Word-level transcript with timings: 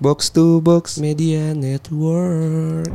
Box 0.00 0.32
to 0.32 0.64
box. 0.64 0.96
Media 0.96 1.52
Network. 1.52 2.88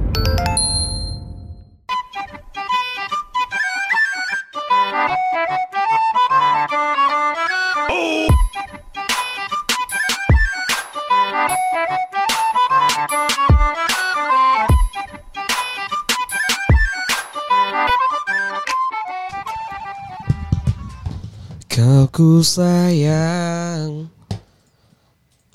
Kau 21.70 22.10
ku 22.10 22.42
sayang. 22.42 24.10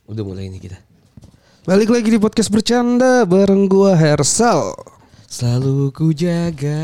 Udah 0.06 0.22
mulai 0.22 0.46
nih 0.46 0.62
kita. 0.62 0.78
Balik 1.70 1.86
lagi 1.86 2.10
di 2.10 2.18
podcast 2.18 2.50
bercanda 2.50 3.22
bareng 3.22 3.70
gua 3.70 3.94
Hersal. 3.94 4.74
Selalu 5.30 5.94
ku 5.94 6.10
jaga. 6.10 6.82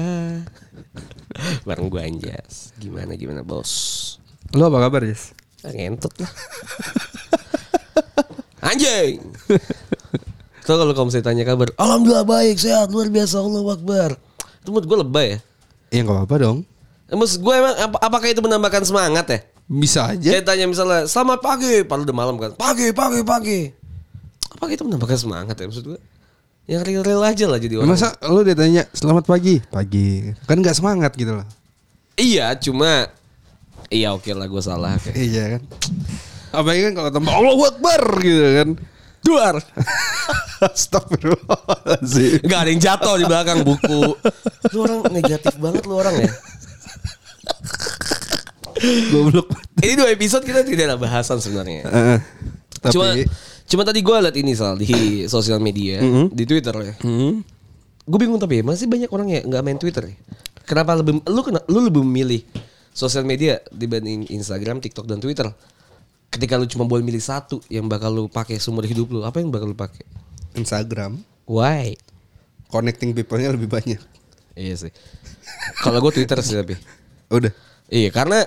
Bareng 1.66 1.90
gua 1.90 2.06
Anjas. 2.06 2.70
Gimana 2.78 3.18
gimana 3.18 3.42
bos? 3.42 4.14
Lo 4.54 4.70
apa 4.70 4.86
kabar, 4.86 5.02
Jess? 5.02 5.34
Ah, 5.66 5.74
Ngentut 5.74 6.14
lah. 6.22 6.30
Anjing. 8.70 9.26
So 10.62 10.78
kalau 10.78 10.94
kamu 10.94 11.10
saya 11.10 11.26
tanya 11.26 11.42
kabar, 11.42 11.74
alhamdulillah 11.74 12.22
baik, 12.22 12.54
sehat, 12.54 12.86
luar 12.94 13.10
biasa, 13.10 13.42
Allah 13.42 13.66
Akbar. 13.74 14.10
Itu 14.62 14.70
menurut 14.70 14.86
gue 14.86 14.98
lebay 15.02 15.26
ya. 15.26 15.38
Ya 15.90 16.00
nggak 16.06 16.14
apa-apa 16.14 16.36
dong. 16.46 16.58
Eh, 17.10 17.18
Maksud 17.18 17.42
gue 17.42 17.54
emang 17.58 17.74
ap- 17.74 18.02
apakah 18.06 18.30
itu 18.30 18.38
menambahkan 18.38 18.86
semangat 18.86 19.26
ya? 19.34 19.38
Bisa 19.66 20.14
aja. 20.14 20.30
Kayak 20.30 20.46
tanya 20.46 20.70
misalnya, 20.70 21.10
selamat 21.10 21.42
pagi, 21.42 21.82
padahal 21.82 22.06
udah 22.06 22.14
malam 22.14 22.34
kan. 22.38 22.50
Pagi, 22.54 22.94
pagi, 22.94 23.26
pagi. 23.26 23.60
Apakah 24.56 24.72
itu 24.72 24.84
menambahkan 24.88 25.20
semangat 25.20 25.60
ya 25.60 25.68
maksud 25.68 25.84
gue? 25.84 26.00
Yang 26.64 26.82
real-real 26.88 27.22
aja 27.22 27.44
lah 27.44 27.60
jadi 27.60 27.76
orang. 27.76 27.92
Masa 27.92 28.16
lo 28.24 28.40
dia 28.40 28.56
tanya 28.56 28.88
selamat 28.96 29.28
pagi? 29.28 29.60
Pagi. 29.68 30.32
Kan 30.48 30.64
nggak 30.64 30.80
semangat 30.80 31.12
gitu 31.12 31.36
loh. 31.36 31.46
Iya, 32.16 32.56
cuma 32.56 33.12
iya 33.92 34.16
oke 34.16 34.32
lah 34.32 34.48
gue 34.48 34.62
salah. 34.64 34.96
Oke. 34.96 35.12
Iya 35.28 35.60
kan. 35.60 35.62
Apalagi 36.56 36.80
kan 36.88 36.92
kalau 36.96 37.10
tambah 37.12 37.32
Allah 37.36 37.54
Akbar 37.68 38.02
gitu 38.24 38.44
kan. 38.48 38.68
Duar. 39.20 39.56
Astagfirullahaladzim. 40.72 42.40
Gak 42.48 42.60
ada 42.64 42.70
yang 42.72 42.80
jatuh 42.80 43.14
di 43.20 43.24
belakang 43.28 43.60
buku. 43.60 44.16
Lu 44.72 44.78
orang 44.88 45.04
negatif 45.12 45.52
banget 45.60 45.84
lu 45.84 46.00
orang 46.00 46.16
ya. 46.16 46.32
Goblok. 49.12 49.52
Ini 49.84 49.92
dua 50.00 50.08
episode 50.16 50.48
kita 50.48 50.64
tidak 50.64 50.84
ada 50.88 50.96
bahasan 50.96 51.44
sebenarnya. 51.44 51.84
Heeh. 51.84 52.18
Tapi 52.80 52.92
Cuma 52.96 53.06
cuma 53.66 53.82
tadi 53.82 54.00
gue 54.02 54.16
liat 54.16 54.36
ini 54.38 54.52
soal 54.54 54.78
di 54.78 54.88
sosial 55.34 55.58
media, 55.58 56.00
di 56.30 56.44
Twitter 56.46 56.74
ya. 56.82 56.94
Gue 58.06 58.18
bingung 58.22 58.38
tapi 58.38 58.62
masih 58.62 58.86
banyak 58.86 59.10
orang 59.10 59.28
ya 59.30 59.40
nggak 59.42 59.62
main 59.66 59.78
Twitter. 59.78 60.10
ya. 60.10 60.16
Kenapa 60.66 60.98
lebih 60.98 61.22
lu 61.26 61.40
kena, 61.46 61.62
lu 61.70 61.78
lebih 61.86 62.02
memilih 62.02 62.42
sosial 62.90 63.22
media 63.22 63.62
dibanding 63.70 64.26
Instagram, 64.34 64.82
TikTok 64.82 65.06
dan 65.06 65.22
Twitter? 65.22 65.46
Ketika 66.26 66.58
lu 66.58 66.66
cuma 66.66 66.86
boleh 66.86 67.06
milih 67.06 67.22
satu 67.22 67.62
yang 67.70 67.86
bakal 67.86 68.10
lu 68.10 68.24
pakai 68.26 68.58
seumur 68.58 68.82
hidup 68.82 69.10
lu, 69.14 69.22
apa 69.22 69.38
yang 69.38 69.50
bakal 69.54 69.70
lu 69.70 69.78
pakai? 69.78 70.02
Instagram 70.56 71.22
Why? 71.46 71.94
connecting 72.66 73.14
people-nya 73.14 73.54
lebih 73.54 73.70
banyak. 73.70 74.00
Iya 74.58 74.74
sih. 74.74 74.92
Kalau 75.80 76.02
gue 76.02 76.12
Twitter 76.12 76.38
sih 76.42 76.58
tapi. 76.58 76.74
Udah. 77.30 77.52
Iya 77.86 78.10
karena 78.10 78.42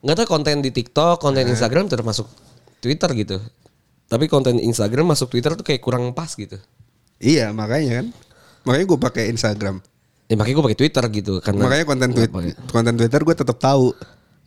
nggak 0.00 0.16
tahu 0.22 0.28
konten 0.38 0.62
di 0.62 0.70
TikTok, 0.70 1.18
konten 1.18 1.44
Instagram 1.50 1.90
termasuk 1.90 2.30
Twitter 2.78 3.10
gitu. 3.18 3.36
Tapi 4.10 4.26
konten 4.26 4.58
Instagram 4.58 5.14
masuk 5.14 5.30
Twitter 5.30 5.54
tuh 5.54 5.62
kayak 5.62 5.78
kurang 5.78 6.10
pas 6.10 6.34
gitu. 6.34 6.58
Iya 7.22 7.54
makanya 7.54 8.02
kan. 8.02 8.06
Makanya 8.66 8.84
gue 8.90 8.98
pakai 8.98 9.24
Instagram. 9.30 9.78
Ya 10.26 10.34
makanya 10.34 10.54
gue 10.58 10.64
pakai 10.66 10.78
Twitter 10.78 11.04
gitu 11.14 11.32
karena 11.38 11.62
Makanya 11.62 11.84
konten 11.86 12.08
tweet 12.10 12.30
pakai. 12.30 12.52
konten 12.68 12.94
Twitter 12.98 13.20
gue 13.22 13.36
tetap 13.38 13.56
tahu. 13.56 13.94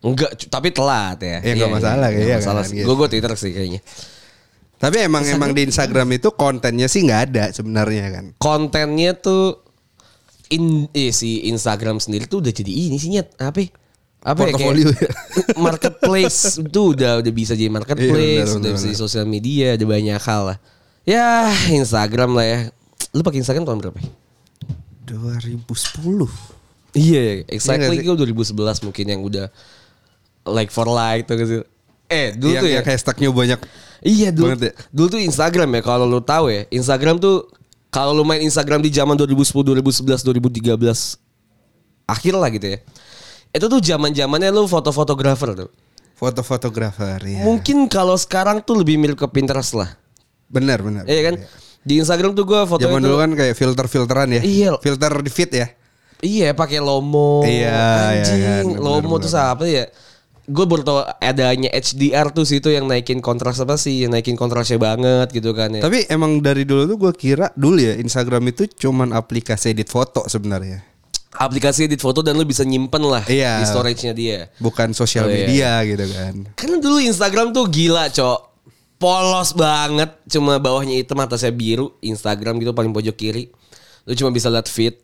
enggak 0.03 0.35
tapi 0.51 0.75
telat 0.75 1.15
ya. 1.23 1.39
Ya, 1.39 1.51
nggak 1.55 1.71
masalah, 1.79 2.07
nggak 2.11 2.27
iya 2.27 2.37
masalah 2.43 2.63
kan, 2.67 2.69
sih. 2.69 2.75
gitu. 2.83 2.87
Gue 2.91 2.95
gue 2.99 3.07
Twitter 3.15 3.31
sih 3.39 3.51
kayaknya. 3.55 3.81
Tapi 4.75 4.97
emang 4.99 5.23
emang 5.23 5.55
di 5.55 5.63
Instagram 5.63 6.07
itu 6.11 6.27
kontennya 6.35 6.91
sih 6.91 7.07
nggak 7.07 7.21
ada 7.31 7.45
sebenarnya 7.55 8.11
kan. 8.11 8.25
Kontennya 8.35 9.15
tuh 9.15 9.63
in 10.51 10.91
eh, 10.91 11.15
si 11.15 11.47
Instagram 11.47 12.03
sendiri 12.03 12.27
tuh 12.27 12.43
udah 12.43 12.51
jadi 12.51 12.67
ini 12.67 12.99
sih 12.99 13.15
nyet 13.15 13.31
apa? 13.39 13.63
Ya? 14.23 14.31
Apa 14.31 14.47
ya, 14.47 14.53
kayak 14.55 14.75
ya. 14.79 15.09
marketplace 15.67 16.63
tuh 16.71 16.95
udah 16.95 17.19
udah 17.19 17.33
bisa 17.35 17.53
jadi 17.59 17.67
marketplace, 17.67 18.07
Iya, 18.07 18.47
benar, 18.47 18.55
udah 18.55 18.71
benar, 18.71 18.79
bisa 18.79 18.87
di 18.87 18.97
sosial 18.97 19.25
media, 19.27 19.75
ada 19.75 19.83
banyak 19.83 20.15
hal 20.15 20.41
lah. 20.55 20.57
Ya 21.03 21.51
Instagram 21.67 22.31
lah 22.39 22.45
ya. 22.47 22.59
Lu 23.11 23.19
pakai 23.21 23.43
Instagram 23.43 23.67
tahun 23.67 23.83
berapa? 23.83 23.99
ya? 23.99 24.11
2010. 25.03 25.59
Iya, 26.93 27.43
exactly 27.49 27.99
Iya 27.99 28.05
nggak 28.05 28.23
gue 28.23 28.33
2011 28.37 28.85
mungkin 28.85 29.05
yang 29.09 29.21
udah 29.25 29.45
like 30.47 30.71
for 30.71 30.87
like 30.87 31.27
tuh 31.27 31.35
gitu. 31.35 31.65
Eh, 32.07 32.37
dulu 32.37 32.53
yang, 32.53 32.63
tuh 32.63 32.69
ya. 32.69 32.75
yang 32.79 32.85
hashtagnya 32.85 33.29
banyak. 33.33 33.59
Iya, 34.03 34.29
dulu, 34.29 34.53
ya. 34.59 34.71
dulu 34.93 35.07
tuh 35.17 35.21
Instagram 35.23 35.69
ya 35.79 35.81
kalau 35.81 36.05
lu 36.05 36.21
tahu 36.21 36.53
ya. 36.53 36.69
Instagram 36.69 37.17
tuh 37.17 37.49
kalau 37.89 38.13
lu 38.13 38.23
main 38.23 38.41
Instagram 38.43 38.83
di 38.83 38.93
zaman 38.93 39.17
2010, 39.17 39.81
2011, 39.81 40.21
2013 40.21 41.17
akhir 42.03 42.33
lah 42.37 42.49
gitu 42.53 42.67
ya. 42.77 42.79
Itu 43.53 43.69
tuh 43.69 43.77
zaman-zamannya 43.77 44.49
lu 44.49 44.65
foto-fotografer 44.65 45.53
tuh. 45.53 45.69
Foto-fotografer 46.17 47.21
ya. 47.21 47.45
Mungkin 47.45 47.85
kalau 47.85 48.17
sekarang 48.17 48.65
tuh 48.65 48.81
lebih 48.81 48.97
mirip 48.97 49.21
ke 49.21 49.29
Pinterest 49.29 49.77
lah. 49.77 49.93
Benar 50.49 50.81
benar. 50.81 51.05
Iya 51.05 51.21
kan? 51.29 51.35
Di 51.85 52.01
Instagram 52.01 52.33
tuh 52.33 52.49
gua 52.49 52.65
foto 52.65 52.81
Zaman 52.81 53.05
dulu 53.05 53.21
kan 53.21 53.31
kayak 53.37 53.53
filter-filteran 53.53 54.29
ya. 54.33 54.41
Iya. 54.41 54.69
Filter 54.81 55.13
di 55.21 55.29
feed 55.29 55.51
ya. 55.53 55.67
Iya 56.23 56.55
pakai 56.55 56.79
Lomo. 56.79 57.43
Iya, 57.43 57.67
iya 57.67 58.23
Anjing, 58.23 58.41
kan, 58.41 58.65
bener, 58.73 58.79
Lomo 58.79 59.15
bener, 59.19 59.27
tuh 59.27 59.37
apa 59.37 59.63
ya? 59.67 59.85
Gue 60.43 60.65
baru 60.67 60.83
tau 60.83 60.99
adanya 61.23 61.71
HDR 61.71 62.31
tuh 62.31 62.43
situ 62.43 62.67
yang 62.67 62.87
naikin 62.87 63.19
kontras 63.19 63.59
apa 63.59 63.75
sih? 63.75 64.07
Yang 64.07 64.11
naikin 64.19 64.35
kontrasnya 64.39 64.79
banget 64.79 65.35
gitu 65.35 65.51
kan 65.51 65.75
ya. 65.75 65.83
Tapi 65.83 66.07
emang 66.07 66.39
dari 66.39 66.63
dulu 66.63 66.87
tuh 66.87 66.97
gue 66.99 67.13
kira 67.15 67.51
dulu 67.55 67.79
ya 67.79 67.95
Instagram 67.99 68.49
itu 68.51 68.67
cuman 68.87 69.11
aplikasi 69.11 69.75
edit 69.75 69.91
foto 69.91 70.23
sebenarnya. 70.27 70.92
Aplikasi 71.33 71.85
edit 71.85 71.97
foto 71.97 72.21
dan 72.21 72.33
lu 72.33 72.43
bisa 72.43 72.61
nyimpen 72.61 73.01
lah 73.01 73.25
Iya. 73.25 73.57
di 73.57 73.65
storage-nya 73.65 74.13
dia. 74.13 74.39
Bukan 74.57 74.93
sosial 74.93 75.25
Oh, 75.25 75.29
iya. 75.29 75.37
media 75.43 75.71
gitu 75.83 76.05
kan. 76.07 76.33
Karena 76.53 76.77
dulu 76.77 76.97
Instagram 76.99 77.49
tuh 77.49 77.65
gila, 77.67 78.07
Cok. 78.07 78.39
Polos 78.95 79.51
banget, 79.51 80.15
cuma 80.29 80.55
bawahnya 80.57 80.95
hitam 80.95 81.19
atasnya 81.19 81.51
biru. 81.51 81.91
Instagram 81.99 82.55
gitu 82.57 82.71
paling 82.71 82.93
pojok 82.93 83.13
kiri. 83.13 83.51
Lu 84.03 84.13
cuma 84.13 84.29
bisa 84.29 84.47
lihat 84.47 84.63
feed, 84.65 84.95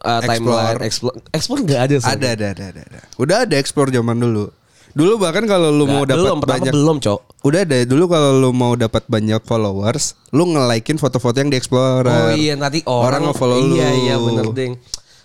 uh, 0.00 0.18
timeline, 0.20 0.82
explore. 0.82 1.14
Explore 1.30 1.60
nggak 1.62 1.80
ada 1.80 1.94
sekarang. 1.96 2.18
Ada, 2.18 2.28
ada, 2.32 2.46
ada, 2.50 2.64
ada, 2.66 2.82
ada. 2.82 3.00
Udah 3.14 3.36
ada 3.44 3.54
explore 3.54 3.90
zaman 3.90 4.18
dulu. 4.18 4.50
Dulu 4.90 5.18
bahkan 5.18 5.42
kalau 5.44 5.68
lu 5.68 5.84
mau 5.84 6.02
Nggak, 6.02 6.14
dapat 6.38 6.46
banyak 6.48 6.72
belum, 6.72 6.96
Cok. 6.98 7.20
Udah 7.42 7.60
ada 7.62 7.78
dulu 7.82 8.04
kalau 8.06 8.30
lu 8.32 8.50
mau 8.50 8.74
dapat 8.74 9.02
banyak 9.04 9.42
followers, 9.42 10.14
lu 10.30 10.46
nge-likein 10.48 10.98
foto-foto 10.98 11.34
yang 11.34 11.50
di 11.50 11.58
Oh 11.58 11.60
Explorer. 11.60 12.34
iya 12.34 12.54
nanti 12.54 12.82
orang, 12.86 13.02
orang, 13.04 13.22
nge-follow 13.28 13.58
lu. 13.60 13.74
Iya 13.74 13.90
iya 13.92 14.14
bener 14.16 14.46
ding. 14.50 14.72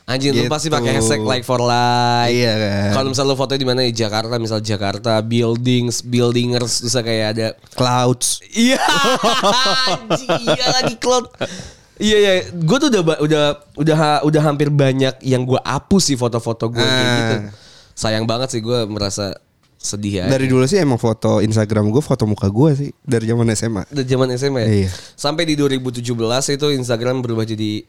Anjing 0.10 0.34
lu 0.34 0.42
Gitu. 0.42 0.50
pasti 0.50 0.68
pakai 0.68 0.98
hashtag 0.98 1.22
like 1.22 1.46
for 1.46 1.62
like. 1.62 2.34
Iya 2.34 2.54
kan. 2.58 2.90
Kalau 2.98 3.08
misalnya 3.14 3.30
lu 3.30 3.38
foto 3.38 3.54
di 3.54 3.62
mana 3.62 3.86
di 3.86 3.94
Jakarta, 3.94 4.36
misal 4.36 4.58
Jakarta 4.58 5.22
buildings, 5.22 6.02
buildingers 6.02 6.82
terus 6.82 6.98
kayak 6.98 7.28
ada 7.38 7.48
Clouds. 7.78 8.42
Iya. 8.50 8.82
Anjing, 9.86 10.30
iya 10.50 10.66
lagi 10.74 10.96
cloud. 10.98 11.30
Iya 12.00 12.18
iya, 12.18 12.32
gue 12.50 12.78
tuh 12.80 12.90
udah 12.90 13.04
udah 13.20 13.44
udah 13.76 13.98
udah 14.24 14.42
hampir 14.42 14.72
banyak 14.72 15.20
yang 15.22 15.44
gue 15.44 15.60
hapus 15.60 16.04
sih 16.08 16.18
foto-foto 16.18 16.72
gue 16.72 16.80
kayak 16.80 16.90
Ah. 17.06 17.18
gitu. 17.20 17.36
Sayang 17.94 18.24
banget 18.24 18.50
sih 18.50 18.64
gue 18.64 18.88
merasa 18.88 19.36
sedih 19.76 20.24
ya. 20.24 20.26
Dari 20.26 20.48
dulu 20.48 20.64
sih 20.64 20.80
emang 20.80 20.96
foto 20.96 21.40
Instagram 21.40 21.92
gue 21.92 22.00
foto 22.00 22.24
muka 22.24 22.48
gue 22.48 22.70
sih 22.74 22.90
dari 23.00 23.28
zaman 23.28 23.52
SMA. 23.52 23.84
Dari 23.88 24.08
zaman 24.08 24.28
SMA 24.32 24.60
ya? 24.60 24.68
Iya. 24.88 24.90
Sampai 25.14 25.44
di 25.44 25.54
2017 25.54 26.08
itu 26.50 26.68
Instagram 26.74 27.20
berubah 27.20 27.44
jadi 27.44 27.84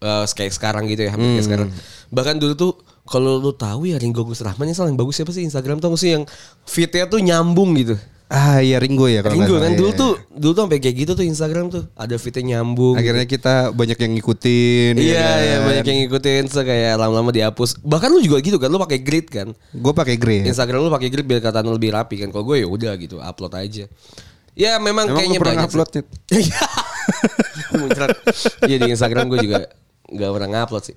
eh, 0.00 0.24
kayak 0.26 0.52
sekarang 0.52 0.84
gitu 0.86 1.06
ya, 1.06 1.14
hampir 1.14 1.26
kayak 1.26 1.38
Hmm. 1.38 1.46
sekarang. 1.46 1.68
Bahkan 2.10 2.34
dulu 2.38 2.54
tuh 2.54 2.72
kalau 3.04 3.36
lu 3.36 3.52
tahu 3.52 3.84
ya 3.84 4.00
Ringo 4.00 4.24
Gus 4.24 4.40
Rahman 4.40 4.66
yang 4.66 4.76
salah 4.76 4.88
yang 4.88 4.96
bagus 4.96 5.20
siapa 5.20 5.28
sih 5.28 5.44
Instagram 5.44 5.76
tuh 5.76 5.92
sih 5.94 6.16
yang 6.16 6.24
fitnya 6.64 7.04
tuh 7.04 7.20
nyambung 7.20 7.76
gitu. 7.76 7.94
Ah 8.24 8.58
iya 8.58 8.80
Ringo 8.80 9.04
ya 9.04 9.20
kalau 9.20 9.36
Ringo 9.36 9.60
kan 9.60 9.70
iya. 9.70 9.78
dulu 9.78 9.90
tuh 9.92 10.12
dulu 10.32 10.52
tuh 10.56 10.62
sampai 10.64 10.80
kayak 10.80 10.96
gitu 10.96 11.12
tuh 11.12 11.22
Instagram 11.22 11.68
tuh 11.68 11.84
ada 11.92 12.16
fitnya 12.16 12.56
nyambung. 12.56 12.96
Akhirnya 12.96 13.28
kita 13.28 13.70
banyak 13.76 14.00
yang 14.00 14.12
ngikutin. 14.16 14.92
Iya, 14.96 15.28
iya 15.44 15.56
banyak 15.60 15.84
yang 15.84 15.98
ngikutin 16.08 16.42
so 16.48 16.64
kayak 16.64 16.96
lama-lama 16.96 17.28
dihapus. 17.28 17.84
Bahkan 17.84 18.08
lu 18.08 18.24
juga 18.24 18.40
gitu 18.40 18.56
kan, 18.56 18.72
lu 18.72 18.80
pakai 18.80 19.04
grid 19.04 19.28
kan. 19.28 19.52
Gue 19.70 19.92
pakai 19.92 20.16
grey. 20.16 20.40
Instagram 20.48 20.88
lu 20.88 20.90
pakai 20.90 21.12
grid 21.12 21.28
biar 21.28 21.44
kelihatan 21.44 21.68
lebih 21.68 21.92
rapi 21.92 22.16
kan. 22.16 22.32
Kalau 22.32 22.48
gue 22.48 22.64
ya 22.64 22.66
udah 22.66 22.92
gitu, 22.96 23.20
upload 23.20 23.52
aja. 23.54 23.84
Ya 24.56 24.78
memang, 24.80 25.10
Emang 25.10 25.14
lu 25.14 25.18
kayaknya 25.20 25.40
banyak. 25.44 25.68
upload? 25.68 25.88
Iya. 27.74 27.82
Muncrat. 27.82 28.08
Iya 28.64 28.76
di 28.80 28.88
Instagram 28.94 29.24
gue 29.28 29.38
juga 29.42 29.58
nggak 30.08 30.30
pernah 30.30 30.48
ngupload 30.48 30.84
sih. 30.86 30.96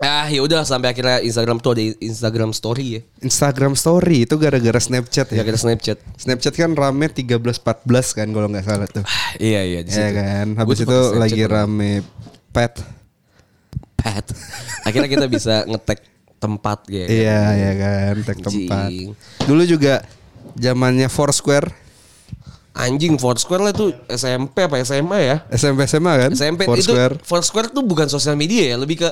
Ah 0.00 0.24
ya 0.32 0.40
udah 0.40 0.64
sampai 0.64 0.96
akhirnya 0.96 1.20
Instagram 1.20 1.60
tuh 1.60 1.76
ada 1.76 1.82
Instagram 2.00 2.56
Story 2.56 2.84
ya. 2.96 3.00
Instagram 3.20 3.76
Story 3.76 4.24
itu 4.24 4.40
gara-gara 4.40 4.80
Snapchat 4.80 5.28
ya. 5.28 5.44
Kita 5.44 5.60
Snapchat. 5.60 5.98
Snapchat 6.16 6.54
kan 6.56 6.72
rame 6.72 7.12
13 7.12 7.36
14 7.36 8.16
kan 8.16 8.28
kalau 8.32 8.48
nggak 8.48 8.64
salah 8.64 8.88
tuh. 8.88 9.04
Ah, 9.04 9.36
iya 9.36 9.60
iya 9.60 9.80
di 9.84 9.92
situ. 9.92 10.00
Iya 10.00 10.10
kan. 10.16 10.46
Habis 10.56 10.88
itu 10.88 10.98
lagi 11.20 11.42
rame 11.44 12.00
pet. 12.48 12.80
Pet. 14.00 14.24
Akhirnya 14.88 15.08
kita 15.12 15.28
bisa 15.28 15.68
ngetek 15.68 16.00
tempat 16.40 16.88
kan? 16.88 17.08
Iya 17.12 17.40
ya 17.52 17.72
kan, 17.76 18.14
tag 18.24 18.38
Anjing. 18.40 18.48
tempat. 18.48 18.88
Dulu 19.44 19.62
juga 19.68 19.94
zamannya 20.56 21.12
Foursquare, 21.12 21.68
Anjing 22.70 23.18
Foursquare 23.18 23.66
lah 23.66 23.74
tuh 23.74 23.90
SMP 24.06 24.62
apa 24.62 24.78
SMA 24.86 25.18
ya? 25.18 25.36
SMP 25.50 25.90
SMA 25.90 26.12
kan? 26.26 26.30
SMP 26.30 26.64
Foursquare. 26.70 27.18
itu 27.18 27.26
Foursquare 27.26 27.68
tuh 27.74 27.82
bukan 27.82 28.06
sosial 28.06 28.38
media 28.38 28.74
ya, 28.74 28.76
lebih 28.78 29.02
ke 29.02 29.10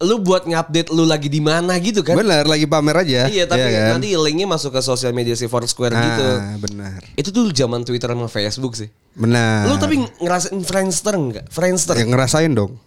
lu 0.00 0.16
buat 0.24 0.48
ngupdate 0.48 0.88
lu 0.96 1.04
lagi 1.04 1.28
di 1.28 1.44
mana 1.44 1.76
gitu 1.76 2.00
kan. 2.00 2.16
Benar, 2.16 2.48
lagi 2.48 2.64
pamer 2.64 3.04
aja. 3.04 3.28
Iya, 3.28 3.44
tapi 3.44 3.68
kan? 3.68 4.00
nanti 4.00 4.16
linknya 4.16 4.48
masuk 4.48 4.72
ke 4.72 4.80
sosial 4.80 5.12
media 5.12 5.36
si 5.36 5.44
Foursquare 5.44 5.92
gitu. 5.92 6.28
Ah, 6.40 6.56
benar. 6.56 7.00
Itu 7.20 7.28
tuh 7.28 7.52
zaman 7.52 7.84
Twitter 7.84 8.08
sama 8.08 8.24
Facebook 8.30 8.72
sih. 8.80 8.88
Benar. 9.12 9.68
Lu 9.68 9.76
tapi 9.76 10.00
ngerasain 10.00 10.56
Friendster 10.64 11.14
enggak? 11.18 11.44
Friendster. 11.52 12.00
yang 12.00 12.16
ngerasain 12.16 12.48
dong. 12.48 12.80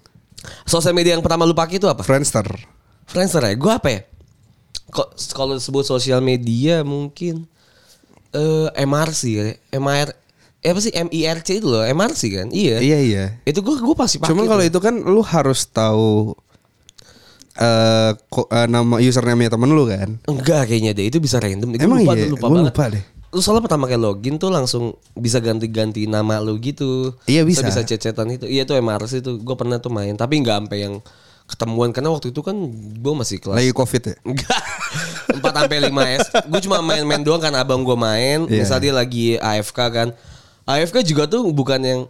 Sosial 0.65 0.97
media 0.97 1.13
yang 1.13 1.21
pertama 1.21 1.45
lu 1.45 1.53
pakai 1.53 1.77
itu 1.77 1.85
apa? 1.85 2.01
Friendster. 2.01 2.47
Friendster 3.05 3.45
ya? 3.45 3.53
Gue 3.53 3.71
apa 3.77 3.87
ya? 3.93 4.01
Kok 4.89 5.37
kalau 5.37 5.53
disebut 5.53 5.85
sosial 5.85 6.17
media 6.17 6.81
mungkin 6.81 7.45
eh 8.33 8.67
MRC 8.83 9.21
ya. 9.29 9.43
MR 9.71 10.09
eh, 10.59 10.69
apa 10.71 10.79
sih 10.79 10.91
MIRC 10.91 11.59
itu 11.59 11.67
loh, 11.67 11.83
MRC 11.83 12.21
kan? 12.33 12.47
Iya. 12.49 12.79
Iya 12.79 12.99
iya. 12.99 13.25
Itu 13.43 13.59
gue 13.59 13.77
gue 13.77 13.95
pasti 13.95 14.17
pakai. 14.17 14.31
Cuman 14.31 14.45
kalau 14.45 14.63
itu 14.63 14.79
kan 14.79 14.95
lu 14.97 15.21
harus 15.21 15.67
tahu 15.67 16.33
eh 17.53 18.11
ko- 18.27 18.49
eh, 18.49 18.65
nama 18.65 18.97
username-nya 18.97 19.53
temen 19.53 19.69
lu 19.69 19.85
kan. 19.85 20.17
enggak 20.25 20.65
kayaknya 20.65 20.91
deh, 20.91 21.05
itu 21.05 21.21
bisa 21.21 21.37
random. 21.37 21.77
Gue 21.77 21.85
Emang 21.85 22.01
lupa, 22.01 22.13
iya? 22.17 22.25
lupa 22.25 22.45
Gua 22.47 22.53
banget. 22.57 22.73
lupa 22.73 22.85
deh. 22.89 23.03
Lu 23.29 23.41
soalnya 23.41 23.63
pertama 23.65 23.85
kali 23.85 23.97
login 23.97 24.37
tuh 24.37 24.49
langsung 24.49 24.83
bisa 25.13 25.37
ganti-ganti 25.37 26.05
nama 26.05 26.37
lu 26.37 26.57
gitu. 26.57 27.13
Iya, 27.25 27.45
bisa. 27.45 27.65
Bisa 27.65 27.81
cecetan 27.81 28.29
itu. 28.29 28.45
Iya 28.45 28.65
tuh 28.65 28.77
MRC 28.77 29.21
itu 29.21 29.37
gue 29.37 29.55
pernah 29.55 29.77
tuh 29.77 29.89
main, 29.89 30.13
tapi 30.13 30.41
nggak 30.41 30.65
sampai 30.65 30.79
yang 30.81 30.95
ketemuan 31.43 31.91
karena 31.91 32.09
waktu 32.09 32.29
itu 32.29 32.39
kan 32.39 32.55
gue 32.95 33.13
masih 33.13 33.37
kelas 33.37 33.57
Lagi 33.57 33.71
covid 33.71 34.01
ya. 34.03 34.15
Enggak. 34.23 34.61
4 35.37 35.41
sampai 35.43 35.77
5 35.83 36.17
S. 36.17 36.25
Gue 36.45 36.59
cuma 36.61 36.77
main-main 36.79 37.19
doang 37.19 37.39
kan 37.39 37.53
abang 37.53 37.81
gue 37.81 37.93
main. 37.93 38.45
Iya. 38.45 38.63
Misal 38.63 38.77
dia 38.79 38.93
lagi 38.93 39.35
AFK 39.35 39.79
kan. 39.89 40.07
AFK 40.63 41.03
juga 41.03 41.25
tuh 41.25 41.49
bukan 41.49 41.79
yang 41.79 42.01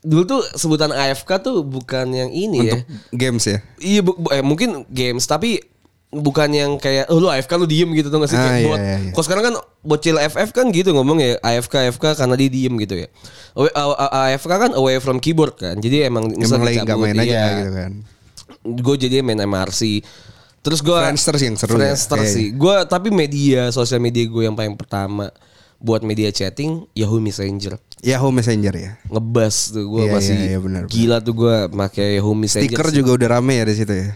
dulu 0.00 0.22
tuh 0.24 0.40
sebutan 0.54 0.90
AFK 0.90 1.30
tuh 1.40 1.60
bukan 1.60 2.06
yang 2.08 2.30
ini 2.30 2.62
Untuk 2.62 2.78
ya. 2.78 2.86
games 3.12 3.44
ya. 3.44 3.58
Iya 3.76 4.00
bu- 4.00 4.30
eh, 4.30 4.40
mungkin 4.40 4.86
games 4.86 5.26
tapi 5.26 5.58
bukan 6.06 6.48
yang 6.48 6.70
kayak 6.78 7.10
oh 7.10 7.18
lu 7.18 7.26
AFK 7.26 7.50
lu 7.58 7.66
diem 7.66 7.90
gitu 7.90 8.06
tuh 8.06 8.22
gak 8.22 8.30
sih 8.30 8.38
Ah, 8.38 8.54
iya, 8.54 8.64
bot. 8.64 8.78
iya, 8.78 8.96
iya. 9.02 9.10
Kalau 9.10 9.24
sekarang 9.26 9.44
kan 9.44 9.54
bocil 9.82 10.16
FF 10.16 10.48
kan 10.54 10.70
gitu 10.70 10.94
ngomong 10.94 11.18
ya 11.18 11.34
AFK 11.42 11.90
AFK 11.90 12.14
karena 12.14 12.34
dia 12.38 12.46
diem 12.46 12.74
gitu 12.78 12.94
ya. 12.96 13.08
AFK 14.30 14.52
kan 14.52 14.70
away 14.72 15.02
from 15.02 15.18
keyboard 15.18 15.58
kan. 15.58 15.74
Jadi 15.76 16.06
emang 16.06 16.30
Emang 16.30 16.62
lagi 16.62 16.78
nggak 16.80 16.96
main 16.96 17.16
aja 17.16 17.26
iya. 17.26 17.44
gitu 17.60 17.72
kan. 17.74 17.92
Gue 18.74 18.96
jadi 18.98 19.22
main 19.22 19.38
MRC. 19.38 20.02
Terus 20.60 20.82
gue 20.82 20.98
Friendster 20.98 21.38
sih 21.38 21.46
yang 21.46 21.54
seru 21.54 21.78
ya. 21.78 21.94
Friendster 21.94 22.18
Iya, 22.18 22.26
sih. 22.26 22.46
Gue 22.50 22.74
tapi 22.90 23.14
media 23.14 23.70
sosial 23.70 24.02
media 24.02 24.26
gue 24.26 24.42
yang 24.50 24.58
paling 24.58 24.74
pertama 24.74 25.30
buat 25.78 26.02
media 26.02 26.32
chatting 26.34 26.88
Yahoo 26.96 27.22
Messenger. 27.22 27.78
Yahoo 28.02 28.34
Messenger 28.34 28.74
ya. 28.74 28.90
Ngebas 29.06 29.70
tuh 29.70 29.84
gue 29.86 30.02
Iya, 30.08 30.12
masih 30.12 30.34
iya, 30.34 30.48
iya, 30.50 30.58
benar, 30.58 30.82
gila 30.90 31.22
tuh 31.22 31.34
gue 31.36 31.54
pakai 31.70 32.18
Yahoo 32.18 32.34
Messenger. 32.34 32.66
Stiker 32.66 32.88
juga 32.90 33.10
udah 33.14 33.28
rame 33.38 33.62
ya 33.62 33.64
di 33.68 33.76
situ 33.76 33.94
ya. 33.94 34.10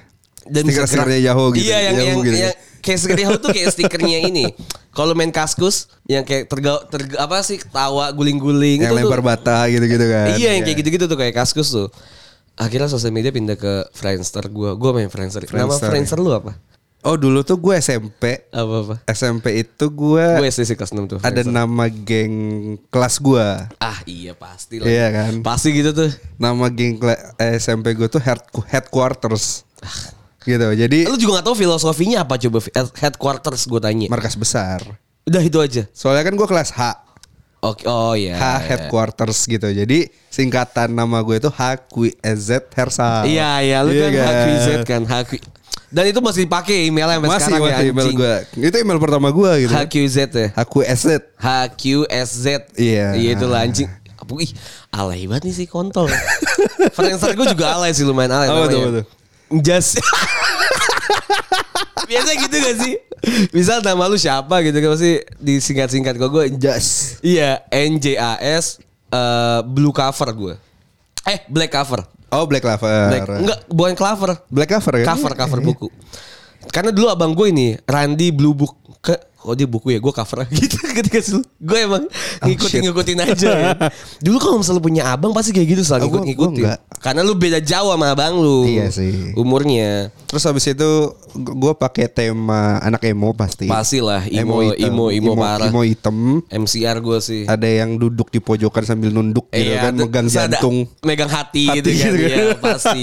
dan 0.51 0.65
stiker 0.67 0.89
stikernya 0.89 1.21
Yahoo 1.31 1.53
gitu. 1.55 1.69
Iya 1.69 1.79
yang 1.79 1.95
Yahoo 1.95 2.09
yang, 2.09 2.19
gitu. 2.27 2.39
yang 2.41 2.55
kayak 2.81 2.99
stiker 2.99 3.19
Yahoo 3.21 3.39
tuh 3.39 3.51
kayak 3.55 3.69
stikernya 3.71 4.19
ini. 4.27 4.45
Kalau 4.91 5.15
main 5.15 5.31
kaskus 5.31 5.87
yang 6.11 6.27
kayak 6.27 6.51
terga, 6.51 6.83
terga 6.91 7.15
apa 7.23 7.39
sih 7.47 7.63
tawa 7.71 8.11
guling-guling 8.11 8.83
yang 8.83 8.91
itu 8.91 8.99
lempar 8.99 9.21
tuh. 9.23 9.27
bata 9.31 9.59
gitu-gitu 9.71 10.03
kan. 10.03 10.35
Iya 10.35 10.59
yang 10.59 10.65
kayak 10.67 10.79
gitu-gitu 10.83 11.05
tuh 11.07 11.15
kayak 11.15 11.35
kaskus 11.39 11.71
tuh. 11.71 11.87
Akhirnya 12.61 12.87
sosial 12.87 13.11
media 13.11 13.33
pindah 13.33 13.57
ke 13.57 13.89
Friendster 13.91 14.45
gue. 14.47 14.71
Gue 14.77 14.91
main 14.93 15.09
Friendster. 15.09 15.41
Nama 15.43 15.65
Friendster. 15.65 15.89
Friendster 15.89 16.19
lu 16.21 16.29
apa? 16.31 16.53
Oh 17.01 17.17
dulu 17.17 17.41
tuh 17.41 17.57
gue 17.57 17.73
SMP. 17.75 18.45
Apa 18.53 18.75
apa? 18.79 18.95
SMP 19.09 19.57
itu 19.59 19.85
gue 19.89 20.21
Gue 20.37 20.47
SD 20.47 20.69
sih 20.69 20.77
kelas 20.77 20.93
6 20.93 21.09
tuh. 21.09 21.19
ada 21.19 21.33
Friendster. 21.33 21.49
nama 21.49 21.85
geng 21.89 22.35
kelas 22.87 23.17
gue. 23.17 23.47
Ah 23.81 23.99
iya 24.05 24.37
pasti 24.37 24.77
lah. 24.77 24.85
Iya 24.85 25.07
kan. 25.09 25.33
Pasti 25.41 25.73
gitu 25.73 25.97
tuh. 25.97 26.13
Nama 26.37 26.69
geng 26.69 27.01
eh, 27.41 27.57
SMP 27.57 27.97
gue 27.97 28.05
tuh 28.05 28.21
head 28.21 28.45
headquarters. 28.69 29.65
gitu. 30.43 30.69
Jadi 30.69 31.09
Lu 31.09 31.17
juga 31.17 31.41
gak 31.41 31.49
tahu 31.49 31.57
filosofinya 31.57 32.29
apa 32.29 32.37
coba 32.37 32.61
headquarters 33.01 33.65
gue 33.65 33.81
tanya. 33.81 34.07
markas 34.13 34.37
besar. 34.37 34.85
Udah 35.25 35.41
itu 35.41 35.57
aja. 35.57 35.89
Soalnya 35.97 36.29
kan 36.29 36.37
gue 36.37 36.45
kelas 36.45 36.77
H. 36.77 36.81
Oke, 37.61 37.85
oh 37.85 38.17
iya. 38.17 38.41
H 38.41 38.45
iya. 38.45 38.57
headquarters 38.73 39.45
gitu. 39.45 39.69
Jadi 39.69 40.09
singkatan 40.33 40.97
nama 40.97 41.21
gue 41.21 41.37
itu 41.37 41.53
HQZ 41.53 42.73
Hersal. 42.73 43.29
Iya 43.29 43.61
iya 43.61 43.79
lu 43.85 43.93
Iya 43.93 44.09
kan 44.09 44.25
HQZ 44.25 44.69
kan 44.89 45.03
HQ. 45.05 45.31
Dan 45.93 46.05
itu 46.09 46.21
masih 46.25 46.49
dipakai 46.49 46.89
emailnya 46.89 47.21
sampai 47.21 47.31
Masih 47.35 47.53
sekarang 47.53 47.69
ya 47.69 47.79
email 47.85 48.07
anjing. 48.09 48.17
gue. 48.17 48.35
Itu 48.65 48.77
email 48.81 48.99
pertama 49.03 49.29
gue 49.29 49.51
gitu. 49.69 49.75
HQZ 49.77 50.17
ya. 50.33 50.49
HQZ. 50.57 51.05
HQSZ. 51.37 52.47
Iya. 52.81 53.07
Iya 53.21 53.31
itu 53.37 53.45
lah 53.45 53.69
anjing. 53.69 53.91
Ih 54.31 54.53
alay 54.95 55.27
banget 55.27 55.51
nih 55.51 55.55
si 55.61 55.65
kontol. 55.69 56.09
Friendster 56.97 57.37
gue 57.37 57.47
juga 57.51 57.77
alay 57.77 57.93
sih 57.93 58.07
lumayan 58.07 58.31
alay 58.41 58.49
tuh, 58.49 58.57
apa 58.57 58.91
tuh? 59.03 59.07
Jas. 59.61 59.99
Biasa 62.11 62.31
gitu 62.37 62.57
gak 62.57 62.77
sih? 62.81 62.95
Misal 63.53 63.85
nama 63.85 64.09
lu 64.09 64.17
siapa 64.17 64.65
gitu 64.65 64.77
kan 64.81 64.97
pasti 64.97 65.21
disingkat-singkat 65.39 66.15
kok 66.17 66.31
gue 66.33 66.45
Jas. 66.57 67.19
Iya, 67.21 67.65
NJAS 67.69 68.81
eh, 69.13 69.61
blue 69.69 69.93
cover 69.93 70.29
gue. 70.33 70.55
Eh, 71.29 71.39
black 71.49 71.71
cover. 71.71 72.03
Oh 72.31 72.47
Black 72.47 72.63
Clover. 72.63 73.11
Black, 73.11 73.27
enggak, 73.27 73.61
bukan 73.67 73.95
cover. 73.99 74.31
Black 74.47 74.71
cover 74.71 75.03
kan? 75.03 75.07
Cover 75.15 75.33
cover 75.35 75.59
buku. 75.67 75.89
Karena 76.71 76.95
dulu 76.95 77.11
abang 77.11 77.35
gue 77.35 77.51
ini 77.51 77.75
Randy 77.83 78.31
Blue 78.31 78.55
Book 78.55 78.79
ke 79.41 79.47
oh 79.47 79.55
dia 79.55 79.65
buku 79.65 79.89
ya 79.91 79.99
gue 79.99 80.13
cover 80.13 80.45
gitu 80.53 80.77
ketika 80.93 81.19
dulu 81.23 81.41
gue 81.59 81.79
emang 81.81 82.05
ngikutin 82.43 82.69
shit. 82.71 82.83
ngikutin 82.85 83.19
aja 83.19 83.49
ya. 83.51 83.71
dulu 84.25 84.37
kalau 84.37 84.57
misalnya 84.59 84.81
punya 84.81 85.03
abang 85.09 85.33
pasti 85.33 85.51
kayak 85.51 85.69
gitu 85.71 85.83
selalu 85.83 86.03
Oh, 86.03 86.07
ngikut 86.07 86.21
gua- 86.21 86.27
ngikutin 86.29 86.63
gua 86.63 86.77
karena 87.01 87.21
lu 87.23 87.33
beda 87.33 87.59
jauh 87.59 87.89
sama 87.89 88.13
abang 88.13 88.37
lu 88.37 88.69
Iya 88.69 88.87
sih. 88.91 89.33
umurnya 89.35 90.13
Terus 90.27 90.45
habis 90.45 90.63
itu 90.65 90.91
gue 91.35 91.73
pakai 91.73 92.07
tema 92.07 92.79
anak 92.79 93.03
emo 93.05 93.33
pasti. 93.33 93.65
pasti 93.65 93.99
lah 93.99 94.23
imo 94.25 94.61
hitam. 94.63 94.87
imo 94.87 95.05
imo, 95.09 95.33
parah 95.35 95.67
Emo 95.67 95.81
hitam. 95.81 96.45
MCR 96.47 97.01
gue 97.01 97.19
sih 97.19 97.43
Ada 97.45 97.67
yang 97.67 97.97
duduk 97.97 98.29
di 98.29 98.39
pojokan 98.39 98.85
sambil 98.85 99.09
nunduk 99.09 99.49
gitu 99.49 99.65
Iya, 99.67 99.81
kan, 99.83 99.95
megang 99.97 100.29
jantung. 100.29 100.85
megang 101.01 101.27
hati, 101.27 101.67
Hati 101.67 101.81
gitu 101.81 101.89
kan. 101.91 101.97
gitu 101.97 102.17
kan. 102.21 102.31
Iya, 102.31 102.47
pasti. 102.55 103.03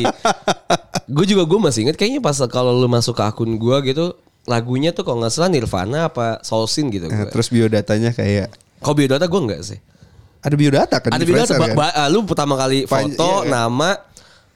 gue 1.09 1.25
juga 1.25 1.43
gue 1.43 1.59
masih 1.59 1.79
inget 1.83 1.95
kayaknya 1.95 2.19
pas 2.19 2.37
kalau 2.45 2.71
lu 2.71 2.85
masuk 2.85 3.11
ke 3.11 3.23
akun 3.23 3.49
gue 3.49 3.77
gitu 3.87 4.13
lagunya 4.47 4.89
tuh 4.89 5.03
kalau 5.03 5.19
nggak 5.19 5.29
salah 5.29 5.51
Nirvana 5.51 6.07
apa 6.07 6.39
Soulsin 6.41 6.87
gitu. 6.87 7.05
Nah, 7.05 7.27
gua. 7.27 7.31
terus 7.31 7.51
biodatanya 7.51 8.11
kayak 8.11 8.47
Kalau 8.79 8.95
biodata 8.95 9.25
gue 9.25 9.41
enggak 9.43 9.61
sih. 9.61 9.79
ada 10.39 10.55
biodata 10.55 10.95
kan? 10.97 11.11
Ada 11.11 11.23
biodata. 11.23 11.53
Ba- 11.53 11.67
kan? 11.67 11.75
ba- 11.75 11.95
ah, 11.95 12.07
lu 12.07 12.23
pertama 12.23 12.55
kali 12.55 12.85
Pan- 12.85 13.11
foto, 13.11 13.27
iya, 13.27 13.37
kan? 13.41 13.51
nama, 13.51 13.89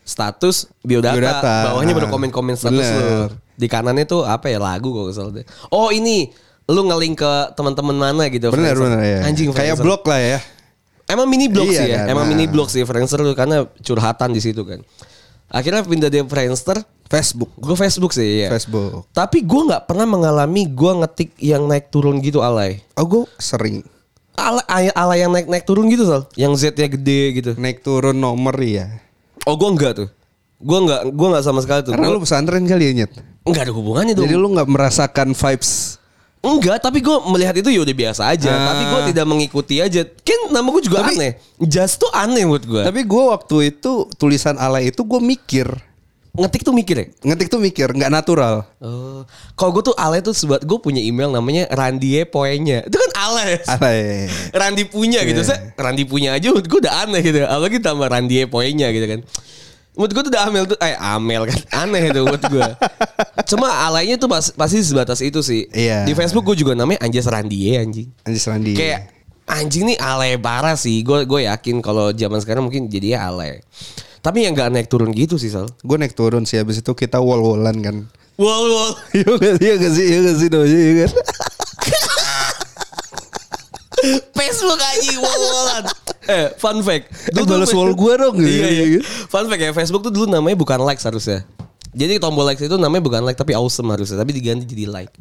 status, 0.01 0.71
biodata. 0.79 1.15
Biodata. 1.15 1.55
Bawahnya 1.67 1.93
baru 1.93 2.07
Ah, 2.07 2.11
komen-komen 2.11 2.55
status 2.55 2.87
lu. 2.87 2.97
bener. 2.97 3.29
Di 3.53 3.67
kanannya 3.67 4.05
tuh 4.05 4.23
apa 4.23 4.47
ya 4.47 4.57
lagu 4.57 4.89
kalau 4.89 5.05
nggak 5.05 5.15
salah. 5.15 5.33
Oh 5.67 5.89
ini 5.89 6.31
lu 6.65 6.81
ngelink 6.83 7.19
ke 7.19 7.31
teman-teman 7.53 7.93
mana 7.93 8.23
gitu. 8.27 8.47
Bener 8.49 8.71
Friendster. 8.71 8.87
bener 8.87 8.99
ya. 9.01 9.19
Anjing 9.27 9.49
kayak 9.51 9.75
blog 9.77 10.01
lah 10.05 10.21
ya. 10.21 10.39
Emang 11.05 11.27
mini 11.27 11.51
blog 11.51 11.67
Iya 11.67 11.75
sih 11.75 11.87
ya. 11.91 11.97
kan, 11.99 12.05
Emang 12.07 12.23
nah. 12.23 12.31
mini 12.31 12.45
blog 12.47 12.71
sih 12.71 12.87
Friendster 12.87 13.19
tuh 13.19 13.35
karena 13.35 13.67
curhatan 13.81 14.31
di 14.31 14.39
situ 14.39 14.63
kan. 14.63 14.79
Akhirnya 15.51 15.83
pindah 15.83 16.07
dari 16.07 16.23
Friendster, 16.23 16.79
Facebook. 17.05 17.51
gue 17.59 17.75
Facebook 17.75 18.15
sih 18.15 18.47
ya. 18.47 18.49
Facebook. 18.49 19.03
Tapi 19.11 19.43
gue 19.43 19.61
nggak 19.67 19.83
pernah 19.83 20.07
mengalami 20.07 20.63
gue 20.65 20.91
ngetik 21.03 21.35
yang 21.37 21.67
naik 21.67 21.91
turun 21.91 22.23
gitu 22.23 22.39
alay. 22.39 22.79
Oh 22.95 23.03
gue 23.03 23.23
sering 23.35 23.83
Ala, 24.31 24.63
ala, 24.95 25.13
yang 25.19 25.29
naik 25.29 25.45
naik 25.45 25.67
turun 25.67 25.91
gitu 25.91 26.07
soal, 26.07 26.23
yang 26.33 26.55
Z-nya 26.55 26.87
gede 26.87 27.21
gitu. 27.35 27.51
naik 27.59 27.83
turun 27.83 28.15
nomor 28.15 28.55
ya. 28.57 28.87
Oh 29.43 29.59
gue 29.59 29.69
enggak 29.69 29.93
tuh. 29.93 30.09
Gue 30.57 30.77
enggak, 30.77 31.11
gue 31.11 31.27
enggak 31.27 31.43
sama 31.43 31.59
sekali 31.59 31.83
tuh. 31.83 31.91
Karena 31.93 32.07
Gua- 32.09 32.15
lu 32.15 32.23
pesantren 32.23 32.63
kali 32.63 32.83
ya 32.89 32.93
Nyet. 32.95 33.11
enggak 33.43 33.67
ada 33.67 33.73
hubungannya 33.75 34.15
tuh. 34.15 34.23
Jadi 34.23 34.33
lu 34.39 34.47
nggak 34.55 34.69
merasakan 34.71 35.35
vibes. 35.35 35.99
Enggak, 36.41 36.81
tapi 36.81 37.05
gue 37.05 37.17
melihat 37.29 37.53
itu 37.53 37.69
ya 37.69 37.85
udah 37.85 37.95
biasa 37.95 38.21
aja. 38.33 38.49
Ah. 38.49 38.73
Tapi 38.73 38.83
gue 38.89 38.99
tidak 39.13 39.25
mengikuti 39.29 39.77
aja. 39.77 40.01
Kan 40.01 40.49
nama 40.49 40.65
gue 40.73 40.81
juga 40.81 41.05
Tapi- 41.05 41.13
aneh. 41.13 41.31
Just 41.61 42.01
tuh 42.01 42.09
aneh 42.09 42.41
menurut 42.49 42.65
gue. 42.65 42.81
Tapi 42.81 43.05
gue 43.05 43.23
waktu 43.29 43.55
itu 43.69 44.09
tulisan 44.17 44.57
alay 44.57 44.89
itu 44.89 45.05
gue 45.05 45.21
mikir. 45.21 45.69
Ngetik 46.31 46.63
tuh 46.63 46.71
mikir 46.71 46.95
ya. 46.95 47.05
Ngetik 47.27 47.51
tuh 47.51 47.59
mikir, 47.59 47.91
nggak 47.91 48.07
natural. 48.07 48.63
Oh, 48.79 49.27
kalau 49.59 49.75
gue 49.75 49.91
tuh 49.91 49.95
alay 49.99 50.23
tuh 50.23 50.31
sebab 50.31 50.63
gue 50.63 50.79
punya 50.79 51.03
email 51.03 51.27
namanya 51.27 51.67
Randie 51.69 52.23
Poenya. 52.23 52.87
Itu 52.87 52.95
kan 52.95 53.11
alay. 53.19 53.59
Alay. 53.67 54.31
Randi 54.63 54.87
punya 54.87 55.27
gitu. 55.27 55.43
Iya. 55.43 55.47
Saya 55.51 55.59
Randi 55.75 56.07
punya 56.07 56.39
aja 56.39 56.47
gue 56.55 56.79
udah 56.81 57.05
aneh 57.05 57.19
gitu. 57.19 57.43
Apalagi 57.43 57.83
tambah 57.83 58.07
Randie 58.07 58.47
Poenya 58.47 58.89
gitu 58.95 59.11
kan. 59.11 59.19
Menurut 60.01 60.17
gue 60.17 60.23
tuh 60.25 60.31
udah 60.33 60.43
amel 60.49 60.65
tuh 60.65 60.77
Eh 60.81 60.97
amel 60.97 61.45
kan 61.45 61.59
Aneh 61.85 62.09
itu 62.09 62.25
menurut 62.25 62.41
gue 62.41 62.65
Cuma 63.45 63.69
alainya 63.85 64.17
tuh 64.17 64.25
pas, 64.25 64.49
pasti 64.49 64.81
sebatas 64.81 65.21
itu 65.21 65.45
sih 65.45 65.69
Iya. 65.69 66.09
Di 66.09 66.17
Facebook 66.17 66.41
gue 66.49 66.57
juga 66.57 66.73
namanya 66.73 67.05
Anjas 67.05 67.29
Randie 67.29 67.77
anjing 67.77 68.09
Anjis 68.25 68.49
Randi. 68.49 68.73
Kayak 68.73 69.13
anjing 69.45 69.93
nih 69.93 69.97
alay 70.01 70.41
parah 70.41 70.73
sih 70.73 71.05
Gue 71.05 71.29
gue 71.29 71.45
yakin 71.45 71.85
kalau 71.85 72.09
zaman 72.09 72.41
sekarang 72.41 72.65
mungkin 72.65 72.89
jadinya 72.89 73.29
alay 73.29 73.61
Tapi 74.25 74.49
yang 74.49 74.57
gak 74.57 74.73
naik 74.73 74.89
turun 74.89 75.13
gitu 75.13 75.37
sih 75.37 75.53
Sal 75.53 75.69
gue 75.69 75.97
naik 76.01 76.17
turun 76.17 76.49
sih 76.49 76.57
habis 76.57 76.81
itu 76.81 76.93
kita 76.97 77.21
wall-wallan 77.21 77.77
kan. 77.85 77.95
Wow 78.41 78.97
Iya 79.61 79.77
gak 79.77 79.91
sih? 79.93 80.05
Iya 80.09 80.19
gak 80.25 80.37
sih? 80.41 80.47
Iya 80.49 80.57
gak 80.57 80.65
sih? 80.65 80.79
Iya 80.81 80.93
kan? 81.05 81.11
Facebook 84.33 84.81
anjing 84.81 85.17
wall-wallan 85.21 85.85
Eh 86.31 86.55
fun 86.55 86.79
fact 86.79 87.05
Eh, 87.27 87.33
tuh 87.33 87.43
balas 87.45 87.69
wall 87.69 87.91
gua 87.93 88.13
dong, 88.17 88.35
gitu. 88.37 88.47
Iya 88.47 88.67
iya 88.69 88.99
Fun 89.27 89.45
fact 89.45 89.59
ya 89.59 89.71
Facebook 89.71 90.01
tuh 90.01 90.09
dulu 90.09 90.25
namanya 90.25 90.55
bukan 90.55 90.79
like 90.81 90.99
harusnya 90.99 91.43
Jadi 91.91 92.17
tombol 92.17 92.45
like 92.45 92.57
itu 92.57 92.71
namanya 92.73 93.01
bukan 93.01 93.21
like 93.21 93.35
tapi 93.35 93.51
awesome 93.51 93.87
harusnya 93.87 94.15
Tapi 94.15 94.31
diganti 94.31 94.63
jadi 94.65 94.87
like 94.87 95.11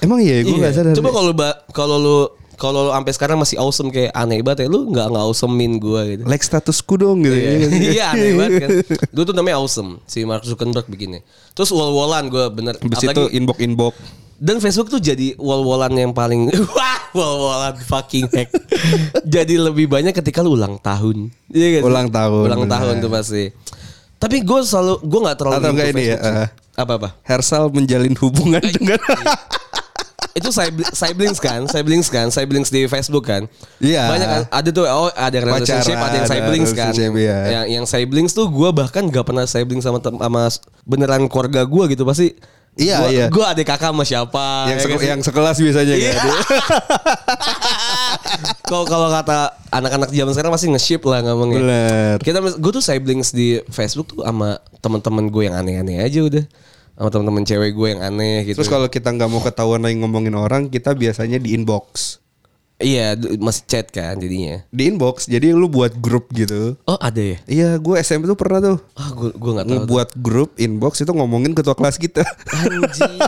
Emang 0.00 0.18
iya, 0.18 0.40
gue 0.40 0.52
Iya. 0.52 0.62
gak 0.62 0.74
sadar. 0.74 0.92
Coba 0.94 1.10
kalau 1.12 1.32
ba- 1.32 1.58
kalau 1.70 1.96
lu 1.96 2.18
kalau 2.54 2.80
lu 2.82 2.92
sampai 2.92 3.10
sekarang 3.10 3.36
masih 3.36 3.56
awesome 3.56 3.88
kayak 3.88 4.12
aneh 4.12 4.38
banget 4.38 4.62
ya 4.62 4.68
lu 4.68 4.86
nggak 4.86 5.10
nggak 5.10 5.24
awesomein 5.24 5.74
gue 5.76 6.00
gitu. 6.08 6.22
like 6.24 6.38
statusku 6.40 6.94
dong 6.94 7.20
gitu. 7.20 7.34
Iya, 7.34 7.50
ya 7.50 7.58
kan? 7.58 7.70
iya 7.82 8.04
aneh 8.08 8.30
banget 8.32 8.52
kan. 8.58 8.70
Dulu 9.14 9.24
tuh 9.24 9.34
namanya 9.34 9.56
awesome 9.56 9.98
si 10.04 10.22
Mark 10.22 10.42
Zuckerberg 10.42 10.86
bikinnya. 10.86 11.24
Terus 11.50 11.68
wall-wallan 11.68 12.28
gue 12.28 12.44
bener. 12.50 12.76
Habis 12.76 13.00
itu 13.00 13.10
apalagi- 13.10 13.34
inbox-inbox. 13.34 13.94
Dan 14.36 14.58
Facebook 14.58 14.88
tuh 14.88 14.98
jadi 14.98 15.34
wall-wallan 15.36 15.92
yang 15.92 16.10
paling 16.10 16.50
wah 16.76 16.98
wall-wallan 17.10 17.74
fucking 17.80 18.26
hack. 18.28 18.50
jadi 19.22 19.54
lebih 19.60 19.86
banyak 19.86 20.12
ketika 20.12 20.40
lu 20.40 20.54
ulang 20.54 20.76
tahun. 20.78 21.30
Iya 21.48 21.80
sih? 21.80 21.82
Ulang 21.82 22.08
tahun, 22.08 22.44
Ulang 22.46 22.64
tahun 22.66 22.94
benar. 22.98 23.04
tuh 23.04 23.10
pasti. 23.10 23.44
Tapi 24.18 24.40
gue 24.40 24.60
selalu 24.62 24.94
gue 25.00 25.20
nggak 25.20 25.38
terlalu 25.38 25.56
Atau 25.60 25.70
enggak 25.70 25.88
ini 25.92 26.02
ya, 26.04 26.16
sih. 26.16 26.32
eh, 26.42 26.48
Apa-apa? 26.74 27.08
Hersal 27.22 27.70
menjalin 27.70 28.14
hubungan 28.18 28.62
dengan 28.64 28.98
itu 30.34 30.50
sibli- 30.50 30.90
siblings 30.90 31.38
kan, 31.38 31.62
siblings 31.70 32.10
kan, 32.10 32.26
siblings 32.26 32.66
di 32.66 32.90
Facebook 32.90 33.22
kan. 33.22 33.46
Iya. 33.78 34.10
Banyak 34.10 34.28
kan, 34.28 34.42
ada 34.50 34.68
tuh 34.74 34.82
oh 34.82 35.06
ada 35.14 35.30
yang 35.30 35.46
relationship, 35.46 35.94
Pacaran, 35.94 36.10
ada 36.10 36.16
yang 36.16 36.26
ada 36.26 36.32
siblings 36.34 36.70
kan. 36.74 36.90
relationship, 36.90 37.12
iya. 37.14 37.38
Yang 37.46 37.64
yang 37.70 37.84
siblings 37.86 38.32
tuh 38.34 38.50
gue 38.50 38.70
bahkan 38.74 39.06
gak 39.06 39.22
pernah 39.22 39.46
siblings 39.46 39.86
sama 39.86 40.02
sama 40.02 40.50
beneran 40.82 41.30
keluarga 41.30 41.62
gue 41.62 41.84
gitu 41.94 42.02
pasti. 42.02 42.34
Iya, 42.74 42.96
gua, 42.98 43.08
iya. 43.08 43.26
Gue 43.30 43.44
adik 43.44 43.66
kakak 43.66 43.90
sama 43.90 44.02
siapa. 44.02 44.66
yang, 44.66 44.76
ya 44.76 44.82
seke- 44.82 44.98
kan 44.98 45.08
yang 45.14 45.22
sekelas 45.22 45.56
biasanya 45.56 45.94
Iya. 45.94 46.12
kan. 46.12 46.26
Kalau 48.64 48.84
kalau 48.84 49.08
kata 49.08 49.36
anak-anak 49.70 50.08
zaman 50.10 50.32
sekarang 50.32 50.52
masih 50.52 50.68
nge-ship 50.72 51.02
lah 51.04 51.20
ngomongnya. 51.22 51.60
Bener. 51.60 52.16
Kita 52.18 52.40
gue 52.40 52.72
tuh 52.72 52.82
siblings 52.82 53.30
di 53.30 53.60
Facebook 53.68 54.10
tuh 54.10 54.24
sama 54.24 54.58
teman-teman 54.80 55.28
gue 55.28 55.42
yang 55.44 55.54
aneh-aneh 55.54 56.00
aja 56.00 56.20
udah. 56.20 56.44
Sama 56.94 57.08
teman-teman 57.10 57.42
cewek 57.44 57.70
gue 57.70 57.88
yang 57.90 58.02
aneh 58.02 58.42
gitu. 58.44 58.56
Terus 58.58 58.70
kalau 58.70 58.88
kita 58.88 59.10
nggak 59.10 59.28
mau 59.28 59.38
ketahuan 59.38 59.82
lagi 59.82 59.98
ngomongin 59.98 60.34
orang, 60.34 60.66
kita 60.66 60.94
biasanya 60.94 61.38
di 61.38 61.54
inbox. 61.54 62.18
Iya 62.82 63.14
masih 63.38 63.62
chat 63.66 63.86
kan 63.90 64.18
jadinya. 64.18 64.62
Di 64.70 64.90
inbox, 64.90 65.30
jadi 65.30 65.54
lu 65.54 65.70
buat 65.70 65.94
grup 65.98 66.30
gitu. 66.34 66.74
Oh 66.86 66.98
ada 66.98 67.22
ya? 67.22 67.38
Iya, 67.46 67.70
gue 67.78 67.94
SMP 68.02 68.26
tuh 68.26 68.38
pernah 68.38 68.58
tuh 68.60 68.78
Ah 68.98 69.10
gue 69.14 69.30
gue 69.34 69.50
nggak 69.54 69.66
tahu. 69.66 69.74
ngebuat 69.84 70.08
grup 70.18 70.50
inbox 70.58 71.02
itu 71.02 71.12
ngomongin 71.14 71.54
ketua 71.54 71.74
kelas 71.78 71.96
kita. 71.98 72.26
Anjing. 72.50 73.18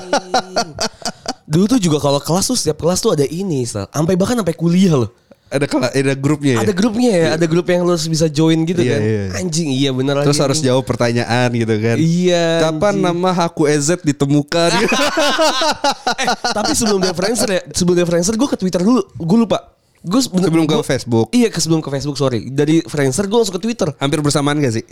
Dulu 1.47 1.65
tuh 1.71 1.79
juga 1.79 2.03
kalau 2.03 2.19
kelas 2.19 2.51
tuh 2.51 2.59
setiap 2.59 2.83
kelas 2.83 2.99
tuh 2.99 3.15
ada 3.15 3.23
ini. 3.23 3.63
Sampai 3.67 4.19
bahkan 4.19 4.35
sampai 4.35 4.57
kuliah 4.59 4.99
loh. 4.99 5.11
Ada 5.47 5.67
kelas, 5.71 5.91
ada 5.95 6.15
grupnya 6.19 6.53
ya. 6.59 6.61
Ada 6.67 6.73
grupnya 6.75 7.11
ya, 7.15 7.27
ada 7.39 7.47
grup 7.47 7.67
yang 7.71 7.87
lo 7.87 7.95
bisa 7.95 8.27
join 8.27 8.67
gitu 8.67 8.83
Iya, 8.83 8.91
kan. 8.91 9.01
iya. 9.01 9.23
Anjing, 9.39 9.69
iya 9.71 9.91
bener 9.95 10.19
lagi. 10.19 10.27
Terus 10.27 10.41
harus 10.43 10.59
jawab 10.59 10.83
pertanyaan 10.83 11.49
gitu 11.55 11.75
kan. 11.79 11.97
Iya. 12.03 12.47
Kapan 12.67 12.99
anjing. 12.99 13.07
nama 13.07 13.31
Haku 13.31 13.63
EZ 13.71 14.03
ditemukan? 14.03 14.71
eh, 16.23 16.29
tapi 16.51 16.73
sebelum 16.75 16.99
Deferencer 16.99 17.49
ya, 17.49 17.63
sebelum 17.71 17.97
Deferencer 18.03 18.35
gue 18.35 18.49
ke 18.51 18.59
Twitter 18.59 18.83
dulu. 18.83 19.07
Gue 19.15 19.39
lupa. 19.47 19.77
Gue 20.07 20.23
Sebelum 20.23 20.71
ke 20.71 20.79
Facebook. 20.87 21.27
Iya, 21.35 21.51
ke 21.51 21.59
sebelum 21.59 21.83
ke 21.83 21.91
Facebook, 21.91 22.15
sorry. 22.15 22.47
Dari 22.47 22.79
Friendster 22.87 23.27
gue 23.27 23.39
langsung 23.43 23.59
ke 23.59 23.63
Twitter. 23.63 23.91
Hampir 23.99 24.23
bersamaan 24.23 24.55
gak 24.63 24.79
sih? 24.79 24.87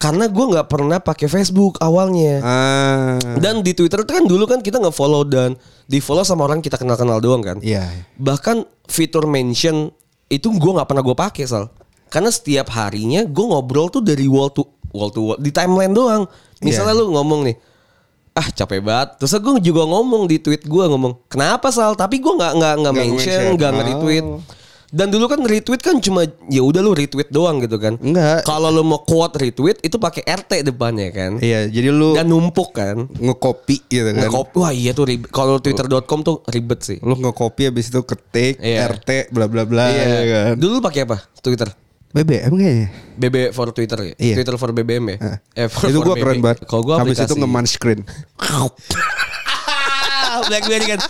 Karena 0.00 0.32
gue 0.32 0.44
nggak 0.56 0.64
pernah 0.72 0.96
pakai 0.96 1.28
Facebook 1.28 1.76
awalnya. 1.76 2.40
Ah. 2.40 3.20
Dan 3.36 3.60
di 3.60 3.76
Twitter 3.76 4.00
itu 4.00 4.08
kan 4.08 4.24
dulu 4.24 4.48
kan 4.48 4.64
kita 4.64 4.80
nge-follow 4.80 5.28
dan 5.28 5.60
di-follow 5.84 6.24
sama 6.24 6.48
orang 6.48 6.64
kita 6.64 6.80
kenal-kenal 6.80 7.20
doang 7.20 7.44
kan. 7.44 7.60
Iya. 7.60 7.84
Bahkan 8.16 8.64
fitur 8.88 9.28
mention 9.28 9.92
itu 10.32 10.48
gue 10.48 10.72
nggak 10.72 10.88
pernah 10.88 11.04
gue 11.04 11.12
pakai 11.12 11.44
sal. 11.44 11.68
Karena 12.08 12.32
setiap 12.32 12.72
harinya 12.72 13.28
gue 13.28 13.44
ngobrol 13.44 13.92
tuh 13.92 14.00
dari 14.00 14.24
wall 14.24 14.48
to 14.48 14.64
wall 14.96 15.12
to 15.12 15.20
wall 15.20 15.36
di 15.36 15.52
timeline 15.52 15.92
doang. 15.92 16.24
Misalnya 16.64 16.96
Iya. 16.96 17.00
lu 17.04 17.12
ngomong 17.20 17.40
nih, 17.52 17.56
ah 18.40 18.48
capek 18.56 18.80
banget. 18.80 19.20
Terus 19.20 19.36
gue 19.36 19.52
juga 19.68 19.84
ngomong 19.84 20.24
di 20.24 20.40
tweet 20.40 20.64
gue 20.64 20.84
ngomong, 20.96 21.28
kenapa 21.28 21.68
sal? 21.68 21.92
Tapi 21.92 22.24
gue 22.24 22.32
nggak 22.40 22.52
nggak 22.56 22.74
nggak 22.80 22.92
Nggak 22.96 23.04
mention, 23.04 23.42
nggak 23.52 23.70
nge-retweet. 23.76 24.24
Oh. 24.24 24.40
Dan 24.90 25.14
dulu 25.14 25.30
kan 25.30 25.38
retweet 25.46 25.78
kan 25.78 26.02
cuma 26.02 26.26
ya 26.50 26.62
udah 26.66 26.82
lu 26.82 26.90
retweet 26.90 27.30
doang 27.30 27.62
gitu 27.62 27.78
kan. 27.78 27.94
Enggak. 28.02 28.42
Kalau 28.42 28.74
lu 28.74 28.82
mau 28.82 29.06
quote 29.06 29.38
retweet 29.38 29.78
itu 29.86 29.96
pakai 30.02 30.26
RT 30.26 30.66
depannya 30.66 31.14
kan. 31.14 31.38
Iya, 31.38 31.70
jadi 31.70 31.94
lu 31.94 32.18
Dan 32.18 32.26
numpuk 32.26 32.74
kan. 32.74 33.06
ngekopi 33.06 33.86
gitu 33.86 34.10
kan. 34.10 34.26
Nge-copy. 34.26 34.54
Wah 34.58 34.74
iya 34.74 34.90
tuh. 34.90 35.06
Kalau 35.30 35.62
twitter.com 35.62 36.20
tuh 36.26 36.42
ribet 36.50 36.82
sih. 36.82 36.98
Lu 37.06 37.14
ngekopi 37.14 37.70
habis 37.70 37.86
itu 37.94 38.02
ketik 38.02 38.58
Iya. 38.58 38.90
RT 38.90 39.30
bla 39.30 39.46
bla 39.46 39.62
bla 39.62 39.86
ya 39.94 40.04
kan. 40.26 40.52
Dulu 40.58 40.82
pakai 40.82 41.06
apa? 41.06 41.22
Twitter. 41.38 41.70
BBM 42.10 42.52
kayaknya. 42.58 42.88
BB 43.14 43.36
for 43.54 43.70
Twitter 43.70 43.98
ya? 44.02 44.14
Iya. 44.18 44.34
Twitter 44.42 44.58
for 44.58 44.74
BBM 44.74 45.04
ya? 45.14 45.16
Hah. 45.22 45.36
Eh, 45.54 45.68
for, 45.70 45.86
itu 45.86 46.02
for 46.02 46.10
gua 46.10 46.14
keren 46.18 46.42
banget. 46.42 46.66
Kalau 46.66 46.82
gua 46.82 46.98
habis 46.98 47.14
aplikasi. 47.14 47.38
itu 47.38 47.46
nge 47.46 47.70
screen. 47.70 48.00
Blackberry 50.50 50.86
kan. 50.90 51.00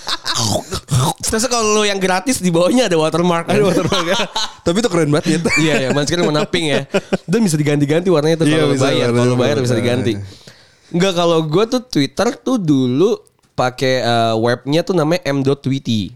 Terus 1.21 1.47
kalau 1.47 1.87
yang 1.87 2.03
gratis 2.03 2.43
di 2.43 2.51
bawahnya 2.51 2.91
ada 2.91 2.97
watermark. 2.99 3.47
Ada 3.47 3.63
watermark. 3.63 4.07
Tapi 4.67 4.77
itu 4.83 4.89
keren 4.91 5.11
banget 5.15 5.27
ya. 5.27 5.39
iya 5.63 5.75
ya, 5.87 5.89
manscreen 5.95 6.27
warna 6.27 6.43
pink 6.45 6.67
ya. 6.71 6.81
Dan 7.25 7.47
bisa 7.47 7.55
diganti-ganti 7.55 8.11
warnanya 8.11 8.43
tuh 8.43 8.47
Iya, 8.51 8.67
kalau 8.67 8.77
bayar. 8.77 9.09
Kalau 9.15 9.35
bayar 9.39 9.57
bisa 9.63 9.75
diganti. 9.79 10.13
Enggak 10.91 11.13
kalau 11.15 11.39
gue 11.47 11.65
tuh 11.71 11.83
Twitter 11.87 12.29
tuh 12.43 12.59
dulu 12.59 13.15
pakai 13.55 14.03
eh, 14.03 14.35
webnya 14.37 14.83
tuh 14.83 14.99
namanya. 14.99 15.23
Di 15.23 16.11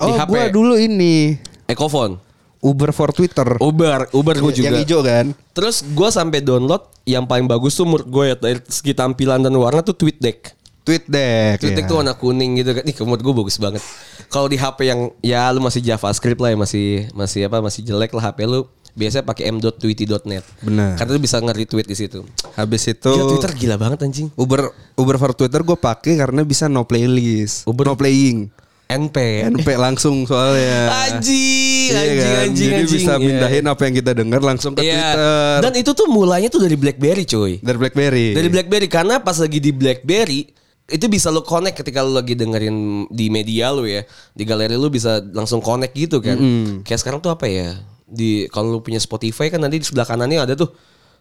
Oh, 0.00 0.16
gua 0.24 0.48
dulu 0.48 0.80
ini 0.80 1.36
Ecophone. 1.68 2.16
Uber 2.60 2.92
for 2.92 3.08
Twitter. 3.12 3.56
Uber, 3.56 4.12
Uber 4.12 4.36
gue 4.36 4.52
juga. 4.52 4.68
Yang 4.68 4.80
hijau 4.84 5.00
kan? 5.00 5.26
Terus 5.56 5.80
gue 5.80 6.08
sampai 6.12 6.44
download 6.44 6.84
yang 7.08 7.24
paling 7.24 7.48
bagus 7.48 7.72
tuh 7.72 7.88
menurut 7.88 8.04
gue 8.08 8.24
ya 8.32 8.36
dari 8.36 8.60
segi 8.68 8.92
tampilan 8.92 9.40
dan 9.40 9.52
warna 9.56 9.80
tuh 9.80 9.96
TweetDeck. 9.96 10.59
TweetDeck. 10.82 11.60
TweetDeck 11.60 11.84
ya. 11.84 11.88
tuh 11.88 11.96
warna 11.98 12.14
kuning 12.14 12.56
gitu 12.56 12.70
kan. 12.72 12.82
Ih 12.82 12.96
menurut 12.98 13.20
gue 13.20 13.34
bagus 13.36 13.56
banget. 13.56 13.82
Kalau 14.26 14.46
di 14.46 14.54
HP 14.54 14.78
yang 14.84 15.00
ya 15.20 15.50
lu 15.50 15.60
masih 15.60 15.80
JavaScript 15.80 16.38
lah 16.38 16.50
ya 16.50 16.58
masih 16.58 16.86
masih 17.12 17.44
apa 17.44 17.60
masih 17.60 17.82
jelek 17.82 18.10
lah 18.10 18.24
HP 18.26 18.44
lu 18.44 18.64
biasanya 18.90 19.22
pakai 19.22 19.50
m.tweety.net. 19.50 20.42
Benar. 20.60 20.98
Karena 20.98 21.10
lu 21.10 21.20
bisa 21.20 21.38
nge-retweet 21.38 21.86
di 21.86 21.94
situ. 21.94 22.20
Habis 22.52 22.82
itu 22.88 23.06
Gila, 23.08 23.28
Twitter 23.28 23.52
gila 23.56 23.76
banget 23.76 24.02
anjing. 24.02 24.28
Uber 24.34 24.66
Uber 24.94 25.16
for 25.16 25.32
Twitter 25.32 25.60
gue 25.60 25.74
pakai 25.74 26.16
karena 26.16 26.42
bisa 26.42 26.66
no 26.66 26.82
playlist, 26.82 27.64
Uber- 27.64 27.86
no 27.86 27.94
playing. 27.94 28.50
NP. 28.90 29.46
NP 29.46 29.78
langsung 29.78 30.26
soalnya. 30.26 30.90
Anjing, 31.06 31.86
Iya 31.86 31.94
anjing, 31.94 32.18
kan? 32.18 32.38
anjing, 32.42 32.66
Jadi 32.66 32.74
anjing. 32.74 32.96
bisa 32.98 33.12
Iya. 33.12 33.22
mindahin 33.22 33.64
apa 33.64 33.82
yang 33.86 33.94
kita 33.94 34.10
dengar 34.12 34.40
langsung 34.42 34.74
ke 34.74 34.82
Iya. 34.82 34.90
Twitter. 34.90 35.58
Dan 35.62 35.72
itu 35.78 35.90
tuh 35.94 36.06
mulainya 36.10 36.50
tuh 36.50 36.58
dari 36.58 36.74
BlackBerry, 36.74 37.22
cuy. 37.22 37.62
dari 37.62 37.78
BlackBerry. 37.78 38.26
Dari 38.34 38.48
BlackBerry 38.50 38.88
karena 38.88 39.22
pas 39.22 39.38
lagi 39.38 39.58
di 39.58 39.70
BlackBerry 39.70 40.50
itu 40.90 41.06
bisa 41.06 41.30
lo 41.30 41.40
connect 41.40 41.78
ketika 41.78 42.02
lo 42.02 42.12
lagi 42.12 42.34
dengerin 42.34 43.06
di 43.08 43.30
media 43.30 43.70
lo 43.70 43.82
ya 43.82 44.02
di 44.30 44.42
galeri 44.42 44.74
lo 44.74 44.86
bisa 44.86 45.22
langsung 45.30 45.58
connect 45.58 45.94
gitu 45.94 46.18
kan 46.18 46.36
kayak 46.82 46.98
sekarang 46.98 47.18
tuh 47.18 47.30
apa 47.30 47.46
ya 47.46 47.78
di 48.04 48.50
kalau 48.50 48.74
lo 48.74 48.80
punya 48.80 48.98
Spotify 48.98 49.46
kan 49.46 49.58
nanti 49.58 49.78
di 49.78 49.86
sebelah 49.86 50.04
kanannya 50.04 50.42
ada 50.42 50.54
tuh 50.54 50.74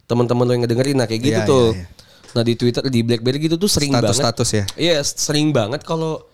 teman-teman 0.04 0.44
lo 0.44 0.52
yang 0.52 0.64
ngedengerin 0.66 0.98
nah 0.98 1.06
kayak 1.06 1.22
gitu 1.22 1.40
Iya, 1.40 1.46
tuh 1.46 1.66
iya, 1.72 1.86
iya. 1.86 2.34
nah 2.34 2.44
di 2.44 2.54
Twitter 2.54 2.84
di 2.86 3.00
BlackBerry 3.02 3.38
gitu 3.40 3.56
tuh 3.56 3.70
sering 3.70 3.90
banget 3.90 4.18
Status-status 4.18 4.50
ya? 4.52 4.64
iya 4.76 4.98
sering 5.02 5.54
banget 5.54 5.86
kalau 5.86 6.26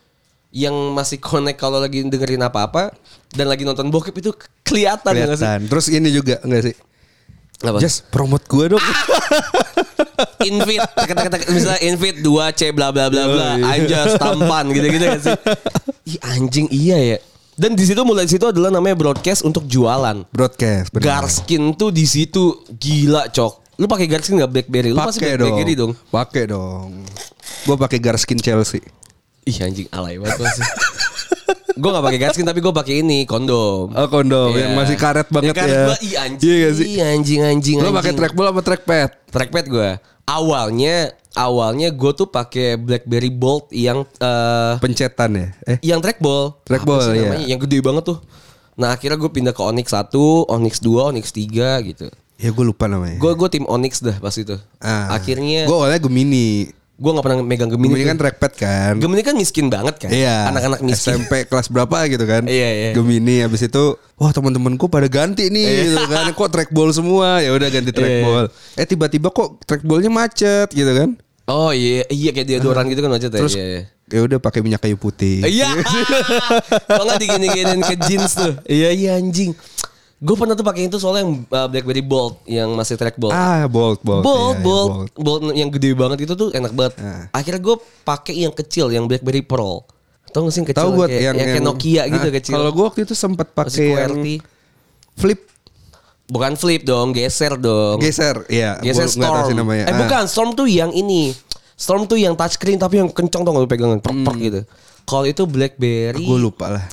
yang 0.49 0.71
masih 0.95 1.19
connect 1.19 1.59
kalau 1.59 1.83
lagi 1.83 2.07
dengerin 2.07 2.39
apa-apa 2.39 2.95
dan 3.35 3.51
lagi 3.51 3.67
nonton 3.67 3.91
bokep 3.91 4.15
itu 4.15 4.31
kelihatan 4.63 5.11
ya 5.11 5.27
nggak 5.27 5.35
sih? 5.35 5.43
Kelihatan. 5.43 5.61
Terus 5.67 5.85
ini 5.91 6.09
juga 6.09 6.35
enggak 6.39 6.63
sih? 6.71 6.75
Apa? 7.59 7.77
Just 7.83 8.07
promote 8.07 8.47
gue 8.47 8.71
dong. 8.71 8.79
invite 10.41 10.83
tek, 10.95 11.09
tek, 11.09 11.27
tek, 11.29 11.41
misalnya 11.47 11.81
invite 11.81 12.17
2 12.19 12.27
C 12.51 12.61
bla 12.69 12.89
bla 12.89 13.07
bla 13.07 13.23
bla 13.25 13.47
Oh, 13.47 13.57
iya. 13.57 13.71
anjas 13.77 14.11
tampan 14.15 14.65
gitu-gitu 14.69 15.05
kan 15.05 15.19
sih 15.19 15.35
Ih, 16.11 16.19
anjing 16.21 16.67
iya 16.69 16.97
ya 16.97 17.17
dan 17.53 17.71
di 17.71 17.81
situ 17.81 18.01
mulai 18.01 18.23
di 18.23 18.31
situ 18.31 18.43
adalah 18.43 18.67
namanya 18.67 18.93
broadcast 18.93 19.41
untuk 19.41 19.63
jualan 19.63 20.27
Broadcast. 20.27 20.91
benar. 20.91 21.23
Garskin 21.23 21.71
tuh 21.71 21.87
di 21.87 22.03
situ 22.03 22.43
gila 22.69 23.27
cok 23.27 23.53
lu 23.75 23.85
pakai 23.85 24.05
Garskin 24.05 24.35
nggak 24.35 24.51
BlackBerry 24.51 24.89
lu 24.89 24.97
pasti 24.97 25.19
Pakai 25.19 25.35
BlackBerry 25.37 25.73
dong. 25.73 25.91
dong 25.91 26.07
Pakai 26.09 26.43
dong. 26.45 26.89
Gue 27.61 27.75
pakai 27.75 27.99
Garskin 27.99 28.37
Chelsea. 28.37 28.79
ih 29.43 29.57
anjing 29.57 29.85
alay 29.89 30.15
banget 30.15 30.35
gua 30.37 30.49
sih 30.49 30.63
gue 31.75 31.89
gak 31.89 32.01
pakai 32.01 32.19
Garskin 32.19 32.43
tapi 32.43 32.59
gue 32.59 32.71
pakai 32.71 33.03
ini 33.03 33.23
kondom 33.23 33.91
Oh 33.91 34.07
kondom 34.07 34.51
Iya. 34.51 34.67
yang 34.67 34.73
masih 34.73 34.95
karet 34.95 35.27
banget 35.27 35.51
Yang 35.51 35.57
karet 35.59 35.75
ya. 35.75 35.85
Ih 35.99 36.13
anjing 36.17 36.49
Iya 36.49 36.69
sih? 36.71 36.85
Anjing 36.97 37.41
anjing 37.43 37.77
Lo 37.77 37.91
pakai 37.91 38.11
trackball 38.11 38.47
apa 38.49 38.61
trackpad? 38.61 39.09
trackpad 39.27 39.65
gue 39.67 39.89
awalnya 40.25 40.95
awalnya 41.35 41.91
gue 41.91 42.11
tuh 42.11 42.25
pakai 42.25 42.75
BlackBerry 42.75 43.29
Bold 43.29 43.69
yang 43.69 44.07
eh 44.17 44.73
Pencetan 44.79 45.31
ya? 45.35 45.47
Eh, 45.65 45.77
yang 45.83 45.99
trackball. 45.99 46.57
Trackball, 46.63 47.11
iya. 47.11 47.29
namanya? 47.29 47.45
Yang 47.45 47.59
gede 47.67 47.77
banget 47.79 48.03
tuh. 48.07 48.17
Nah 48.75 48.91
akhirnya 48.91 49.15
gue 49.15 49.29
pindah 49.29 49.51
ke 49.51 49.61
Onyx 49.61 49.87
1, 49.91 50.11
Onyx 50.47 50.73
2, 50.79 51.11
Onyx 51.11 51.25
3 51.29 51.79
gitu. 51.85 52.07
ya 52.35 52.49
gue 52.49 52.65
lupa 52.65 52.87
namanya. 52.87 53.15
Gue 53.15 53.31
gue 53.31 53.47
tim 53.47 53.63
Onyx 53.63 53.99
dah 53.99 54.17
pas 54.17 54.33
itu. 54.33 54.55
Ah. 54.77 55.11
Akhirnya 55.11 55.63
gue 55.63 55.75
awalnya 55.75 55.99
Gemini. 55.99 56.71
Gue 56.95 57.11
nggak 57.11 57.25
pernah 57.27 57.37
megang 57.43 57.67
Gemini. 57.67 57.91
Gemini 57.91 58.07
kan 58.07 58.17
trackpad 58.17 58.51
kan. 58.55 58.93
Gemini 59.03 59.21
kan 59.21 59.35
miskin 59.35 59.67
banget 59.67 59.99
kan. 59.99 60.09
Iya. 60.15 60.47
Anak-anak 60.47 60.79
miskin. 60.79 61.19
SMP 61.19 61.43
kelas 61.43 61.67
berapa 61.67 62.07
gitu 62.07 62.23
kan? 62.23 62.47
Iya, 62.55 62.69
iya. 62.71 62.91
Gemini 62.95 63.43
habis 63.43 63.67
itu 63.67 63.99
wah 64.15 64.31
teman-temanku 64.31 64.87
pada 64.87 65.11
ganti 65.11 65.51
nih 65.51 65.91
gitu 65.91 66.07
kan. 66.07 66.31
Kok 66.31 66.49
trackball 66.49 66.95
semua? 66.95 67.43
Ya 67.43 67.51
udah 67.51 67.67
ganti 67.67 67.91
trackball. 67.91 68.47
Eh 68.79 68.87
tiba-tiba 68.87 69.27
kok 69.27 69.59
trackballnya 69.67 70.07
macet 70.07 70.71
gitu 70.71 70.91
kan? 70.95 71.19
Oh 71.45 71.69
iya 71.69 72.07
iya 72.09 72.33
kayak 72.33 72.47
deodoran 72.49 72.89
gitu 72.89 73.05
kan 73.05 73.11
macet 73.11 73.29
ya. 73.29 73.37
Terus 73.43 73.53
Iya, 73.53 73.65
iya. 73.67 73.81
ya 74.09 74.19
udah 74.25 74.39
pakai 74.41 74.63
minyak 74.65 74.81
kayu 74.81 74.97
putih. 74.97 75.45
Iya. 75.45 75.77
Kok 76.89 77.03
nggak 77.05 77.21
digini-giniin 77.21 77.81
ke 77.85 77.95
jeans 78.07 78.33
tuh? 78.33 78.53
Iya 78.65 78.89
iya 78.89 79.11
anjing. 79.21 79.53
Gue 80.25 80.35
pernah 80.35 80.57
tuh 80.57 80.65
pakai 80.65 80.89
itu 80.89 80.97
soalnya 80.97 81.21
yang 81.21 81.33
uh, 81.45 81.67
BlackBerry 81.69 82.01
Bold 82.01 82.41
yang 82.49 82.73
masih 82.73 82.97
trackball. 82.97 83.29
Ah, 83.29 83.69
bold, 83.69 84.01
bold. 84.01 84.25
Bold, 84.25 84.33
Iya, 84.33 84.57
iya, 84.57 84.65
bold, 84.65 84.89
bold, 85.13 85.41
yang 85.53 85.69
gede 85.69 85.93
banget 85.93 86.17
itu 86.25 86.33
tuh 86.33 86.49
enak 86.49 86.73
banget. 86.73 86.93
Ah. 86.97 87.29
Akhirnya 87.29 87.61
gue 87.61 87.75
pakai 88.01 88.33
yang 88.41 88.49
kecil, 88.49 88.89
yang 88.89 89.05
BlackBerry 89.05 89.45
Pearl. 89.45 89.85
Tahu 90.33 90.49
gak 90.49 90.51
sih 90.51 90.59
yang 90.59 90.69
kecil? 90.73 90.81
Tahu 90.81 90.89
gue 90.97 91.07
kayak, 91.07 91.21
yang, 91.21 91.35
yang, 91.37 91.49
kayak 91.53 91.63
Nokia 91.63 92.03
gitu 92.09 92.27
Ah, 92.27 92.33
kecil. 92.33 92.53
Kalau 92.57 92.69
gue 92.73 92.83
waktu 92.83 93.01
itu 93.05 93.13
sempat 93.13 93.47
pakai 93.53 93.85
yang 93.93 94.17
flip 95.15 95.41
Bukan 96.25 96.57
flip 96.57 96.81
dong, 96.81 97.13
geser 97.13 97.53
dong. 97.53 98.01
geser, 98.01 98.49
iya. 98.49 98.81
Geser 98.81 99.05
Gua 99.13 99.29
Storm. 99.29 99.45
sih 99.45 99.53
namanya. 99.53 99.85
Eh 99.85 99.93
Ah. 99.93 99.97
bukan, 100.01 100.23
Storm 100.25 100.57
tuh 100.57 100.65
yang 100.65 100.89
ini. 100.89 101.37
Storm 101.77 102.09
tuh 102.09 102.17
yang 102.17 102.33
touchscreen 102.33 102.81
tapi 102.81 102.97
yang 102.97 103.13
kencang 103.13 103.45
tuh 103.45 103.53
gak 103.53 103.69
pegangan, 103.69 104.01
perk 104.01 104.37
gitu. 104.41 104.65
Kalau 105.05 105.29
itu 105.29 105.45
BlackBerry. 105.45 106.25
Gue 106.25 106.39
lupa 106.41 106.73
lah. 106.73 106.85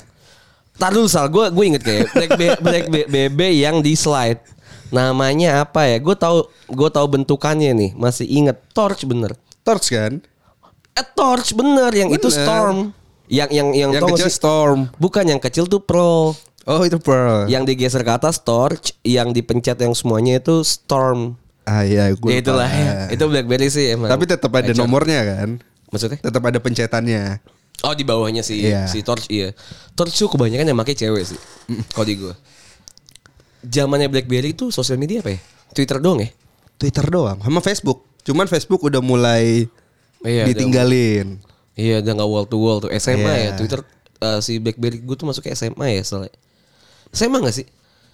Tar 0.73 0.89
dulu 0.89 1.05
Sal, 1.05 1.27
gue 1.27 1.45
gue 1.47 1.65
inget 1.65 1.83
kayak 1.83 2.05
Black, 2.09 2.31
Be- 2.33 2.59
Black 2.65 2.85
Be- 2.87 3.07
BB 3.07 3.39
yang 3.55 3.79
di 3.79 3.93
slide. 3.93 4.41
Namanya 4.89 5.63
apa 5.63 5.85
ya? 5.85 5.97
Gue 5.97 6.13
tahu 6.13 6.43
gue 6.67 6.89
tahu 6.89 7.07
bentukannya 7.07 7.71
nih, 7.71 7.91
masih 7.93 8.25
inget. 8.25 8.57
Torch 8.71 9.03
bener. 9.03 9.33
Torch 9.61 9.89
kan? 9.89 10.21
Eh 10.93 11.05
Torch 11.09 11.53
bener, 11.53 11.89
yang 11.89 12.09
itu 12.09 12.25
Bener. 12.27 12.37
Storm. 12.39 12.77
Yang 13.25 13.49
yang 13.49 13.67
yang, 13.71 13.89
Yang 13.91 14.03
kecil 14.11 14.27
sih? 14.29 14.35
Storm. 14.35 14.79
Bukan 14.95 15.25
yang 15.25 15.41
kecil 15.41 15.65
tuh 15.65 15.81
Pro. 15.81 16.37
Oh 16.63 16.81
itu 16.81 16.95
Pearl. 16.95 17.43
Yang 17.45 17.73
digeser 17.73 18.01
ke 18.01 18.13
atas 18.13 18.39
Torch, 18.39 18.95
yang 19.01 19.31
dipencet 19.31 19.75
yang 19.75 19.91
semuanya 19.91 20.37
itu 20.37 20.61
Storm. 20.61 21.35
Ah 21.63 21.81
iya, 21.81 22.11
gue 22.11 22.29
Ya 22.29 22.39
itulah 22.39 22.67
ya. 22.67 23.07
Itu 23.09 23.25
BlackBerry 23.25 23.67
sih 23.67 23.95
emang. 23.95 24.07
Tapi 24.07 24.23
tetap 24.23 24.51
ada 24.51 24.67
Kacau. 24.67 24.79
nomornya 24.79 25.21
kan? 25.23 25.49
Maksudnya? 25.89 26.19
Tetap 26.19 26.43
ada 26.43 26.59
pencetannya. 26.59 27.39
Oh 27.83 27.91
di 27.91 28.07
bawahnya 28.07 28.41
si 28.41 28.63
Iya. 28.63 28.87
si 28.87 29.03
Torch 29.03 29.27
iya. 29.27 29.51
Torch 29.91 30.15
tuh 30.15 30.31
kebanyakan 30.31 30.71
yang 30.71 30.79
pakai 30.79 30.95
cewek 30.95 31.23
sih. 31.27 31.39
Kalau 31.91 32.07
di 32.07 32.15
gue. 32.15 32.33
Zamannya 33.63 34.07
BlackBerry 34.07 34.51
itu 34.51 34.71
sosial 34.71 34.95
media 34.95 35.19
apa 35.19 35.35
ya? 35.35 35.39
Twitter 35.71 35.99
doang 35.99 36.19
ya? 36.19 36.29
Twitter 36.75 37.05
doang, 37.07 37.39
sama 37.39 37.59
Facebook. 37.59 38.03
Cuman 38.23 38.47
Facebook 38.47 38.83
udah 38.83 38.99
mulai 38.99 39.67
Iya, 40.23 40.47
ditinggalin. 40.47 41.43
Iya, 41.75 41.99
udah 41.99 42.11
nggak 42.15 42.29
wall 42.29 42.45
to 42.47 42.55
wall 42.55 42.79
tuh. 42.79 42.91
SMA 42.95 43.19
Iya. 43.19 43.43
ya, 43.43 43.51
Twitter 43.55 43.79
eh, 44.19 44.39
si 44.39 44.59
BlackBerry 44.59 45.03
gue 45.03 45.15
tuh 45.15 45.27
masuk 45.27 45.43
ke 45.43 45.51
SMA 45.51 45.99
ya 45.99 46.03
soalnya. 46.03 46.31
SMA 47.11 47.39
gak 47.39 47.55
sih? 47.55 47.67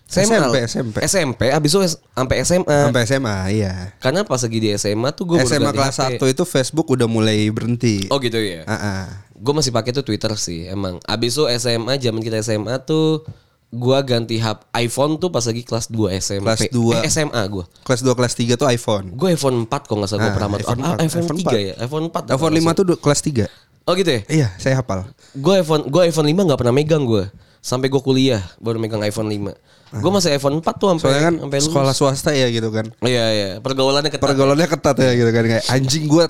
SMP, 0.09 0.65
SMP. 0.65 0.95
SMP, 1.05 1.41
abis 1.53 1.69
itu 1.69 1.79
sampai 2.17 2.41
SMA. 2.41 2.77
Sampai 2.89 3.01
SMA, 3.05 3.37
iya. 3.53 3.93
Karena 4.01 4.25
pas 4.25 4.41
lagi 4.41 4.57
di 4.57 4.73
SMA 4.73 5.13
tuh 5.13 5.29
gue 5.29 5.37
SMA 5.45 5.69
kelas 5.69 6.01
1 6.01 6.17
itu 6.17 6.43
Facebook 6.49 6.89
udah 6.89 7.05
mulai 7.05 7.45
berhenti. 7.53 8.09
Oh 8.09 8.17
gitu 8.17 8.41
ya. 8.41 8.65
Ah, 8.65 8.73
ah. 8.73 9.03
Gue 9.39 9.53
masih 9.53 9.71
pakai 9.71 9.91
tuh 9.91 10.03
Twitter 10.03 10.29
sih 10.35 10.67
emang. 10.67 10.99
Abis 11.03 11.33
itu 11.33 11.47
SMA 11.55 11.95
zaman 11.95 12.19
kita 12.19 12.39
SMA 12.39 12.75
tuh 12.81 13.23
gua 13.69 14.01
ganti 14.01 14.35
hub 14.35 14.65
iPhone 14.73 15.15
tuh 15.15 15.29
pas 15.29 15.45
lagi 15.45 15.61
kelas 15.61 15.87
2 15.87 16.17
SMP. 16.17 16.41
Kelas 16.43 16.63
dua. 16.69 16.93
Eh, 16.99 17.07
SMA 17.07 17.37
gua. 17.47 17.63
Kelas 17.81 18.01
2 18.01 18.11
kelas 18.11 18.33
3 18.33 18.57
tuh 18.57 18.67
iPhone. 18.67 19.13
Gue 19.13 19.29
iPhone 19.31 19.63
4 19.63 19.85
kok 19.85 19.93
nggak 19.93 20.09
salah 20.09 20.19
gue 20.19 20.27
Ah, 20.27 20.35
pernah 20.35 20.49
iPhone 20.51 20.81
ah, 20.81 20.93
4, 20.97 21.05
iPhone, 21.05 21.23
iPhone 21.23 21.37
3 21.37 21.45
4. 21.45 21.53
ya. 21.61 21.73
iPhone 21.79 22.05
4. 22.09 22.33
iPhone 22.33 22.53
5 22.57 22.73
tuh 22.73 22.85
kelas 22.97 23.19
3. 23.21 23.45
Oh 23.85 23.93
gitu 23.93 24.09
ya. 24.09 24.21
Iya, 24.27 24.47
saya 24.57 24.73
hafal. 24.75 25.05
Gue 25.33 25.61
iPhone 25.61 25.85
gue 25.85 26.01
iPhone 26.03 26.27
5 26.27 26.45
nggak 26.45 26.59
pernah 26.59 26.73
megang 26.73 27.05
gue. 27.05 27.29
Sampai 27.59 27.87
gue 27.87 28.01
kuliah 28.01 28.41
baru 28.57 28.77
megang 28.77 28.99
iPhone 29.01 29.29
5. 29.29 29.53
Gue 29.95 30.11
masih 30.11 30.29
iPhone 30.31 30.55
4 30.57 30.65
tuh 30.73 30.87
sampai 30.89 31.01
Soalnya 31.05 31.21
kan 31.23 31.35
sampai 31.39 31.57
lulus. 31.57 31.67
sekolah 31.69 31.93
swasta 31.93 32.31
ya 32.33 32.49
gitu 32.49 32.69
kan. 32.69 32.85
Iya 33.01 33.25
iya, 33.29 33.49
pergaulannya 33.57 34.09
ketat. 34.09 34.25
Pergaulannya 34.25 34.65
ketat 34.65 34.97
ya 34.97 35.11
gitu 35.13 35.29
kan 35.29 35.43
kayak 35.45 35.65
anjing 35.67 36.05
gua 36.05 36.25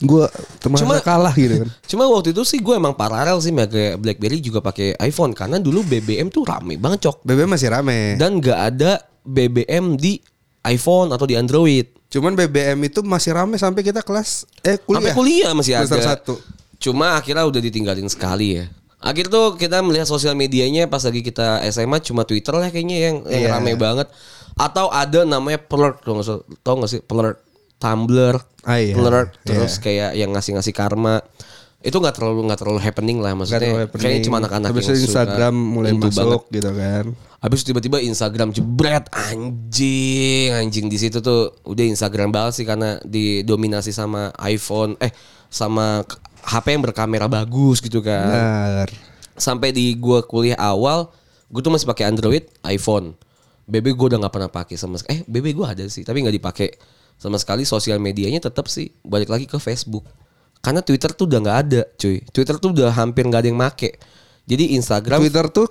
gua 0.00 0.32
termasuk 0.56 0.88
Cuma- 0.88 1.00
kalah 1.00 1.32
gitu 1.32 1.60
kan. 1.60 1.68
Cuma 1.84 2.08
waktu 2.08 2.32
itu 2.32 2.42
sih 2.42 2.58
gue 2.58 2.72
emang 2.72 2.92
paralel 2.92 3.36
sih 3.38 3.50
pakai 3.50 3.94
BlackBerry 3.94 4.40
juga 4.40 4.58
pakai 4.58 4.96
iPhone 4.98 5.32
karena 5.32 5.56
dulu 5.56 5.84
BBM 5.84 6.28
tuh 6.28 6.42
rame 6.42 6.80
banget 6.80 7.04
cok. 7.04 7.20
BBM 7.22 7.50
masih 7.50 7.68
rame. 7.68 8.16
Dan 8.16 8.40
nggak 8.40 8.58
ada 8.58 8.96
BBM 9.22 9.94
di 9.94 10.16
iPhone 10.62 11.10
atau 11.10 11.24
di 11.24 11.36
Android. 11.36 11.84
Cuman 12.08 12.32
BBM 12.32 12.80
itu 12.82 13.00
masih 13.00 13.32
rame 13.32 13.54
sampai 13.54 13.80
kita 13.80 14.00
kelas 14.00 14.48
eh 14.62 14.76
kuliah. 14.76 14.98
Sampai 14.98 15.12
kuliah 15.12 15.52
masih 15.52 15.72
ada. 15.76 15.94
Satu. 15.94 16.40
Cuma 16.80 17.14
akhirnya 17.14 17.44
udah 17.44 17.60
ditinggalin 17.60 18.08
sekali 18.08 18.56
ya. 18.56 18.64
Akhir 19.00 19.28
tuh 19.28 19.56
kita 19.56 19.80
melihat 19.80 20.04
sosial 20.04 20.32
medianya 20.32 20.84
pas 20.84 21.00
lagi 21.00 21.20
kita 21.20 21.64
SMA 21.68 22.00
cuma 22.00 22.24
Twitter 22.24 22.52
lah 22.52 22.68
kayaknya 22.68 22.96
yang, 23.00 23.16
yang 23.24 23.42
Iya. 23.44 23.50
rame 23.56 23.72
banget. 23.76 24.08
Atau 24.56 24.88
ada 24.88 25.24
namanya 25.24 25.56
Plurk 25.56 26.04
gak, 26.04 26.40
tau 26.60 26.74
gak 26.76 26.88
sih 26.88 27.00
Plurk 27.00 27.40
Tumblr, 27.80 28.36
Ah, 28.60 28.76
iya. 28.76 28.92
Plurk 28.92 29.40
terus 29.40 29.74
Iya. 29.74 29.82
kayak 29.82 30.10
yang 30.14 30.30
ngasih-ngasih 30.30 30.70
karma. 30.70 31.24
Itu 31.80 31.96
nggak 31.96 32.12
terlalu 32.12 32.44
nggak 32.44 32.60
terlalu 32.60 32.76
happening 32.78 33.18
lah 33.18 33.32
maksudnya. 33.32 33.64
terlalu 33.64 33.80
happening. 33.82 34.02
Kayaknya 34.04 34.22
cuma 34.22 34.36
anak-anak 34.38 34.68
Habis 34.68 34.76
yang 34.76 34.84
itu 34.84 35.00
suka 35.00 35.08
Instagram 35.08 35.54
mulai 35.56 35.92
masuk 35.96 36.12
banget. 36.12 36.40
gitu 36.52 36.70
kan. 36.76 37.04
Habis 37.40 37.60
tiba-tiba 37.64 37.96
Instagram 37.98 38.48
jebret 38.52 39.04
anjing 39.10 40.52
anjing 40.52 40.86
di 40.86 40.98
situ 41.00 41.18
tuh 41.18 41.56
udah 41.64 41.84
Instagram 41.86 42.28
banget 42.28 42.52
sih 42.54 42.66
karena 42.68 43.00
didominasi 43.00 43.90
sama 43.90 44.28
iPhone 44.42 44.96
eh 44.98 45.08
sama 45.48 46.04
HP 46.42 46.66
yang 46.70 46.84
berkamera 46.84 47.26
bagus 47.26 47.80
gitu 47.80 48.00
kan. 48.00 48.28
Benar. 48.28 48.88
Sampai 49.34 49.72
di 49.72 49.96
gua 49.96 50.20
kuliah 50.20 50.56
awal 50.56 51.08
gue 51.48 51.58
tuh 51.58 51.72
masih 51.72 51.88
pakai 51.88 52.06
Android 52.06 52.44
iPhone. 52.62 53.16
BB 53.64 53.94
gue 53.94 54.06
udah 54.06 54.20
nggak 54.20 54.34
pernah 54.34 54.50
pakai 54.50 54.76
sama. 54.76 55.00
Eh 55.06 55.24
BB 55.24 55.52
gue 55.52 55.64
ada 55.64 55.84
sih 55.86 56.04
tapi 56.04 56.20
nggak 56.20 56.36
dipakai 56.36 56.68
sama 57.20 57.36
sekali 57.36 57.62
sosial 57.62 58.00
medianya 58.00 58.40
tetap 58.40 58.64
sih 58.66 58.96
balik 59.04 59.28
lagi 59.28 59.44
ke 59.44 59.60
Facebook. 59.60 60.08
Karena 60.58 60.80
Twitter 60.80 61.12
tuh 61.12 61.24
udah 61.24 61.38
nggak 61.38 61.58
ada 61.68 61.82
cuy. 61.94 62.24
Twitter 62.32 62.56
tuh 62.56 62.72
udah 62.72 62.88
hampir 62.90 63.28
nggak 63.28 63.44
ada 63.44 63.48
yang 63.48 63.60
make. 63.60 64.00
Jadi 64.44 64.72
Instagram 64.74 65.20
Twitter 65.20 65.46
tuh 65.48 65.68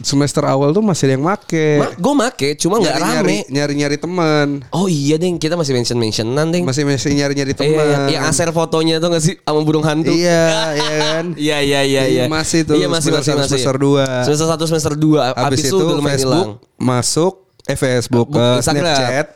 semester 0.00 0.40
awal 0.44 0.72
tuh 0.72 0.80
masih 0.80 1.08
ada 1.08 1.14
yang 1.16 1.24
make. 1.24 1.76
Ma, 1.76 1.92
gue 1.92 2.14
make, 2.16 2.48
cuma 2.56 2.80
nggak 2.80 2.96
rame. 2.96 3.12
nyari 3.12 3.36
nyari 3.52 3.74
nyari 3.76 3.96
teman. 4.00 4.48
Oh 4.72 4.88
iya 4.88 5.20
deng, 5.20 5.36
kita 5.36 5.56
masih 5.56 5.76
mention 5.76 6.00
mentionan 6.00 6.48
deng. 6.48 6.64
Masih 6.64 6.88
masih 6.88 7.12
nyari 7.12 7.36
nyari 7.36 7.52
Iya, 7.52 7.60
teman. 7.60 7.84
iya, 7.84 7.98
yang 8.16 8.24
aser 8.24 8.48
fotonya 8.48 8.96
tuh 8.96 9.12
nggak 9.12 9.20
sih 9.20 9.36
sama 9.36 9.60
burung 9.60 9.84
hantu? 9.84 10.08
Iya, 10.12 10.44
iya 10.80 10.92
kan. 10.96 11.24
Iya 11.36 11.56
iya 11.60 11.80
iya 11.84 12.02
iya. 12.08 12.24
Masih 12.28 12.64
tuh, 12.64 12.80
Iya 12.80 12.88
masih 12.88 13.12
semester 13.12 13.36
masih 13.36 13.48
semester 13.56 13.76
dua. 13.76 14.04
Semester 14.24 14.46
satu 14.48 14.64
semester 14.64 14.94
dua. 14.96 15.20
Habis 15.36 15.60
Abis 15.60 15.62
itu 15.68 15.76
lumayan 15.76 16.04
Facebook 16.16 16.48
hilang. 16.48 16.80
masuk 16.80 17.34
eh 17.68 17.76
Facebook 17.76 18.26
ke 18.32 18.44
Instagram. 18.56 18.84
Snapchat 18.96 19.26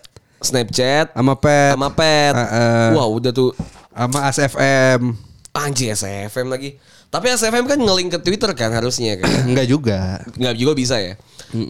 Snapchat 0.45 1.07
sama 1.13 1.35
Pet 1.35 1.73
sama 1.73 1.89
Pet. 1.91 2.35
Heeh. 2.37 2.87
Wah 2.93 3.09
udah 3.09 3.33
tuh 3.33 3.51
sama 3.91 4.29
ASFM. 4.29 5.01
anjing 5.55 5.91
SFM 5.91 6.51
lagi. 6.51 6.77
Tapi 7.09 7.31
SFM 7.31 7.63
kan 7.65 7.79
ngelink 7.79 8.11
ke 8.11 8.19
Twitter 8.21 8.51
kan 8.53 8.75
harusnya 8.75 9.15
kan. 9.17 9.31
Enggak 9.51 9.67
juga. 9.67 10.19
Nggak 10.35 10.55
juga 10.55 10.73
bisa 10.75 10.99
ya. 10.99 11.15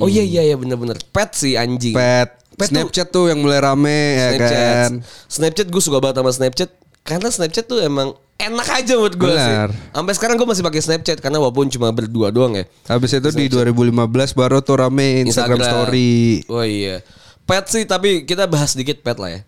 Oh 0.01 0.09
iya 0.09 0.25
iya 0.25 0.41
iya 0.43 0.57
bener-bener. 0.57 0.97
Pet 1.13 1.37
sih 1.37 1.53
anjing. 1.55 1.93
Pet. 1.93 2.33
Pet 2.55 2.71
tuh- 2.71 2.81
Snapchat 2.81 3.13
tuh 3.13 3.29
yang 3.29 3.45
mulai 3.45 3.61
rame 3.61 3.93
ya 4.15 4.29
Snapchat. 4.33 4.49
kan. 4.49 4.91
Snapchat 5.29 5.67
gue 5.69 5.83
suka 5.85 6.01
banget 6.01 6.23
sama 6.23 6.31
Snapchat 6.33 6.71
karena 7.05 7.29
Snapchat 7.29 7.65
tuh 7.67 7.85
emang 7.85 8.17
enak 8.35 8.69
aja 8.73 8.97
buat 8.97 9.15
gue 9.15 9.35
sih. 9.37 9.55
Sampai 9.93 10.13
sekarang 10.17 10.41
gue 10.41 10.49
masih 10.49 10.65
pakai 10.65 10.81
Snapchat 10.81 11.19
karena 11.21 11.37
walaupun 11.37 11.69
cuma 11.69 11.93
berdua 11.93 12.33
doang 12.33 12.57
ya. 12.57 12.65
Habis 12.89 13.13
itu 13.13 13.29
di 13.31 13.53
2015 13.53 13.93
baru 14.33 14.65
tuh 14.65 14.81
rame 14.81 15.29
Instagram, 15.29 15.61
story. 15.61 16.41
Oh 16.49 16.65
iya. 16.65 17.05
Pet 17.45 17.65
sih 17.69 17.85
tapi 17.85 18.25
kita 18.25 18.45
bahas 18.45 18.73
sedikit 18.73 19.01
pet 19.01 19.17
lah 19.17 19.31
ya. 19.31 19.41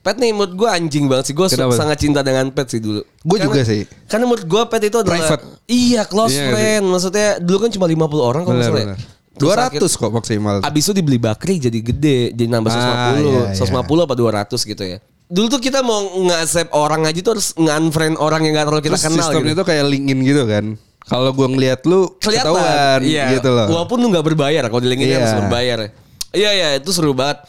Pet 0.00 0.20
nih 0.20 0.30
menurut 0.30 0.54
gue 0.54 0.68
anjing 0.68 1.08
banget 1.08 1.32
sih. 1.32 1.34
Gue 1.34 1.48
sangat 1.48 1.96
cinta 1.96 2.20
dengan 2.20 2.46
pet 2.52 2.68
sih 2.68 2.78
dulu. 2.78 3.00
Gua 3.24 3.36
Karena- 3.36 3.44
juga 3.48 3.60
sih. 3.64 3.80
Karena 4.06 4.24
menurut 4.24 4.44
gue 4.44 4.62
pet 4.68 4.82
itu 4.84 4.96
adalah 5.00 5.16
Private. 5.18 5.44
Iya 5.64 6.02
close 6.04 6.36
Iya, 6.36 6.46
friend. 6.52 6.84
Maksudnya 6.86 7.28
dulu 7.40 7.58
kan 7.58 7.70
cuma 7.72 7.86
50 7.88 8.20
orang 8.20 8.42
kalau 8.44 8.60
ya. 8.60 8.94
Terus 9.34 9.50
200 9.50 9.66
akhir- 9.66 9.98
kok 9.98 10.12
maksimal. 10.14 10.56
Abis 10.62 10.82
itu 10.86 10.92
dibeli 10.94 11.18
bakri 11.18 11.58
jadi 11.58 11.74
gede 11.74 12.30
Jadi 12.30 12.46
nambah 12.46 12.70
Ah, 12.70 12.78
150 13.10 13.18
iya, 13.18 13.42
iya. 13.50 13.56
150 13.58 14.06
apa 14.06 14.14
200 14.14 14.62
gitu 14.62 14.84
ya 14.86 14.98
Dulu 15.26 15.46
tuh 15.50 15.58
kita 15.58 15.82
mau 15.82 16.06
nge-accept 16.22 16.70
orang 16.70 17.02
aja 17.02 17.18
tuh 17.18 17.32
harus 17.34 17.50
nge-unfriend 17.56 18.14
orang 18.20 18.46
yang 18.46 18.54
gak 18.54 18.70
terlalu 18.70 18.84
kita 18.86 18.94
Terus 18.94 19.06
kenal 19.10 19.26
sistemnya 19.26 19.50
gitu 19.50 19.58
tuh 19.58 19.66
kayak 19.66 19.84
LinkedIn 19.90 20.18
gitu 20.22 20.42
kan. 20.46 20.64
Kalau 21.04 21.30
gua 21.34 21.48
ngeliat 21.50 21.80
lu 21.82 22.00
Kelihatan 22.16 22.54
ketahuan 22.54 22.98
iya. 23.02 23.24
gitu 23.34 23.50
loh. 23.50 23.66
Walaupun 23.74 23.96
lu 23.98 24.06
gak 24.12 24.22
berbayar 24.22 24.62
Kalau 24.68 24.78
di 24.78 24.88
LinkedIn 24.94 25.10
Iya. 25.10 25.18
harus 25.18 25.34
berbayar 25.42 25.78
Iya 26.34 26.50
iya 26.52 26.68
itu 26.76 26.90
seru 26.90 27.14
banget 27.14 27.40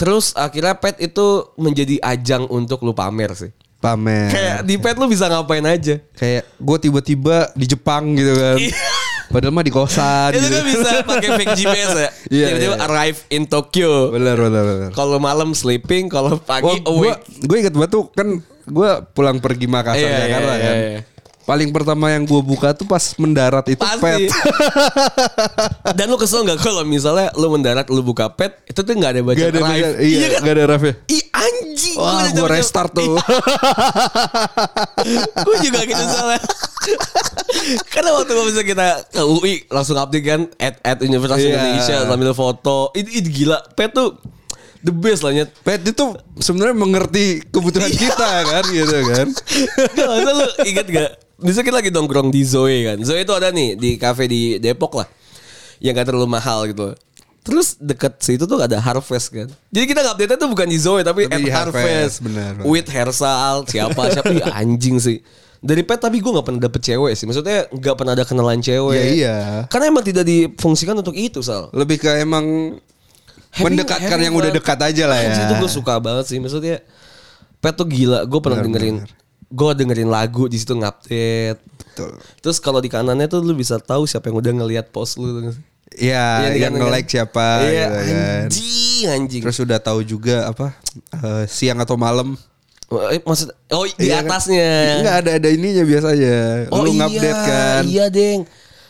Terus 0.00 0.32
akhirnya 0.32 0.72
pet 0.80 0.96
itu 0.96 1.44
menjadi 1.60 2.00
ajang 2.00 2.48
untuk 2.48 2.80
lu 2.80 2.96
pamer 2.96 3.36
sih. 3.36 3.52
Pamer. 3.84 4.32
Kayak 4.32 4.58
di 4.64 4.80
pet 4.80 4.96
lu 4.96 5.04
bisa 5.04 5.28
ngapain 5.28 5.60
aja. 5.60 6.00
Kayak 6.16 6.48
gue 6.56 6.76
tiba-tiba 6.80 7.52
di 7.52 7.68
Jepang 7.68 8.16
gitu 8.16 8.32
kan. 8.32 8.56
Padahal 9.28 9.52
mah 9.52 9.60
di 9.60 9.68
kosan 9.70 10.32
itu 10.32 10.40
gitu. 10.40 10.56
kan 10.56 10.64
bisa 10.64 10.90
pakai 11.04 11.28
fake 11.36 11.52
GPS 11.60 11.90
ya. 11.92 12.10
Iya, 12.32 12.46
Tiba-tiba 12.48 12.76
iya. 12.80 12.84
arrive 12.88 13.18
in 13.28 13.44
Tokyo. 13.44 14.08
Bener 14.08 14.40
bener 14.40 14.64
bener. 14.64 14.90
Kalau 14.96 15.20
malam 15.20 15.52
sleeping, 15.52 16.08
kalau 16.08 16.40
pagi 16.40 16.80
gue 16.80 16.88
awake. 16.88 17.20
gue 17.44 17.56
inget 17.60 17.74
banget 17.76 17.90
tuh 17.92 18.04
kan 18.08 18.40
gue 18.64 18.90
pulang 19.12 19.36
pergi 19.36 19.68
Makassar 19.68 20.00
Iya, 20.00 20.16
Jakarta 20.16 20.48
iya, 20.48 20.64
kan. 20.64 20.74
iya, 20.74 20.88
iya. 20.96 21.00
Paling 21.50 21.74
pertama 21.74 22.06
yang 22.08 22.22
gue 22.22 22.38
buka 22.38 22.70
tuh 22.70 22.86
pas 22.86 23.02
mendarat 23.16 23.66
itu 23.66 23.82
Pasti. 23.82 23.98
pet. 23.98 24.30
Dan 25.98 26.06
lu 26.06 26.14
kesel 26.14 26.46
gak 26.46 26.62
kalau 26.62 26.86
misalnya 26.86 27.34
lu 27.34 27.50
mendarat 27.50 27.90
lu 27.90 28.00
buka 28.00 28.30
pet 28.30 28.54
itu 28.64 28.78
tuh 28.78 28.94
gak 28.94 29.10
ada 29.10 29.20
baca 29.20 29.34
Gak 29.34 29.50
ada 29.50 29.60
arrive. 29.60 29.90
iya, 30.00 30.26
kan? 30.30 30.40
gak 30.40 30.54
ada 30.54 30.64
ref 30.68 30.84
Ih 31.08 31.24
anjing. 31.28 31.96
Wah, 31.96 32.22
gue 32.28 32.46
restart 32.48 32.92
tuh. 32.92 33.18
gue 35.40 35.56
juga 35.60 35.80
gitu 35.82 36.02
soalnya. 36.12 36.40
Karena 37.90 38.10
waktu 38.14 38.30
gue 38.30 38.46
bisa 38.46 38.62
kita 38.62 38.86
ke 39.10 39.20
UI 39.20 39.66
langsung 39.66 39.98
update 39.98 40.22
kan 40.24 40.40
at, 40.56 40.78
at 40.80 40.98
Universitas 41.00 41.40
Iya. 41.40 41.50
Indonesia 41.50 41.96
sambil 42.06 42.30
foto. 42.30 42.94
Ini, 42.94 43.10
ini 43.10 43.28
gila. 43.28 43.58
Pet 43.74 43.90
tuh 43.90 44.14
the 44.80 44.92
best 44.92 45.20
lah 45.20 45.34
nyet. 45.34 45.50
Pet 45.60 45.82
itu 45.82 46.04
sebenarnya 46.38 46.78
mengerti 46.78 47.42
kebutuhan 47.44 47.90
kita 47.90 48.30
kan 48.46 48.64
gitu 48.70 48.96
kan. 49.08 49.26
Gak 49.92 50.06
lu 50.30 50.46
inget 50.62 50.86
gak? 50.86 51.10
Bisa 51.40 51.64
kita 51.64 51.80
lagi 51.80 51.90
nongkrong 51.90 52.28
di 52.28 52.44
Zoe 52.44 52.84
kan. 52.84 52.98
Zoe 53.00 53.24
itu 53.24 53.32
ada 53.32 53.48
nih 53.50 53.74
di 53.74 53.96
cafe 53.96 54.28
di 54.28 54.60
Depok 54.60 55.00
lah. 55.00 55.08
Yang 55.80 55.92
gak 56.00 56.06
terlalu 56.12 56.28
mahal 56.28 56.68
gitu. 56.68 56.92
Terus 57.40 57.80
deket 57.80 58.20
situ 58.20 58.44
tuh 58.44 58.60
ada 58.60 58.76
Harvest 58.76 59.32
kan. 59.32 59.48
Jadi 59.72 59.84
kita 59.88 60.04
update 60.04 60.36
tuh 60.36 60.48
bukan 60.52 60.68
di 60.68 60.76
Zoe 60.76 61.00
tapi, 61.00 61.24
Tapi 61.24 61.48
at 61.48 61.64
Harvest. 61.64 61.80
Harvest, 61.80 62.16
benar, 62.20 62.50
benar. 62.60 62.64
With 62.68 62.88
Hersal 62.92 63.64
siapa 63.64 64.02
siapa 64.12 64.28
Ih, 64.28 64.44
anjing 64.52 65.00
sih. 65.00 65.24
Dari 65.60 65.80
pet 65.84 66.00
tapi 66.00 66.20
gue 66.20 66.28
gak 66.32 66.44
pernah 66.44 66.60
dapet 66.60 66.80
cewek 66.84 67.12
sih. 67.16 67.24
Maksudnya 67.24 67.68
gak 67.72 67.96
pernah 67.96 68.12
ada 68.12 68.28
kenalan 68.28 68.60
cewek. 68.60 68.96
Ya, 68.96 69.04
iya. 69.08 69.36
Karena 69.72 69.88
emang 69.88 70.04
tidak 70.04 70.28
difungsikan 70.28 70.92
untuk 70.92 71.16
itu 71.16 71.40
Sal. 71.40 71.72
Lebih 71.72 72.00
ke 72.00 72.12
emang 72.20 72.76
Having- 73.56 73.64
mendekatkan 73.66 74.08
having 74.14 74.24
yang 74.30 74.34
udah 74.36 74.50
dekat 74.52 74.78
aja 74.78 75.04
lah 75.10 75.18
ya. 75.18 75.32
Anjing, 75.32 75.44
itu 75.48 75.54
gue 75.64 75.70
suka 75.72 75.96
banget 75.96 76.28
sih. 76.28 76.38
Maksudnya 76.38 76.84
Pet 77.60 77.76
tuh 77.76 77.84
gila. 77.84 78.24
Gue 78.24 78.40
pernah 78.40 78.60
Benar, 78.60 78.68
dengerin. 78.72 78.96
Gue 79.50 79.74
dengerin 79.74 80.06
lagu 80.06 80.46
di 80.46 80.56
situ 80.56 80.72
ngupdate. 80.72 81.58
Betul. 81.58 82.10
Terus 82.38 82.56
kalau 82.56 82.78
di 82.78 82.86
kanannya 82.86 83.26
tuh 83.26 83.42
lu 83.42 83.52
bisa 83.52 83.76
tahu 83.76 84.06
siapa 84.06 84.30
yang 84.30 84.38
udah 84.38 84.52
ngelihat 84.56 84.86
post 84.88 85.18
lu. 85.18 85.50
Iya, 85.90 86.54
di 86.54 86.62
yang 86.62 86.70
kan? 86.70 86.86
nge-like 86.86 87.10
siapa 87.10 87.46
Iya, 87.60 87.66
gitu 87.66 87.90
kan. 87.90 88.44
anjing, 88.46 89.04
anjing. 89.10 89.42
Terus 89.42 89.58
udah 89.58 89.78
tahu 89.78 90.00
juga 90.00 90.46
apa 90.46 90.70
eh, 91.12 91.44
siang 91.44 91.76
atau 91.76 91.98
malam. 91.98 92.38
Eh, 93.10 93.18
maksud 93.20 93.50
oh 93.70 93.86
di 93.90 94.06
Iya 94.06 94.22
kan? 94.22 94.30
atasnya. 94.30 94.70
Enggak 95.02 95.16
ada 95.18 95.30
ada 95.36 95.48
ininya 95.50 95.82
biasanya. 95.82 96.38
Oh 96.70 96.82
Lu 96.82 96.90
iya, 96.90 96.98
ngupdate 97.02 97.40
kan. 97.42 97.82
Iya, 97.84 98.06
Deng. 98.06 98.40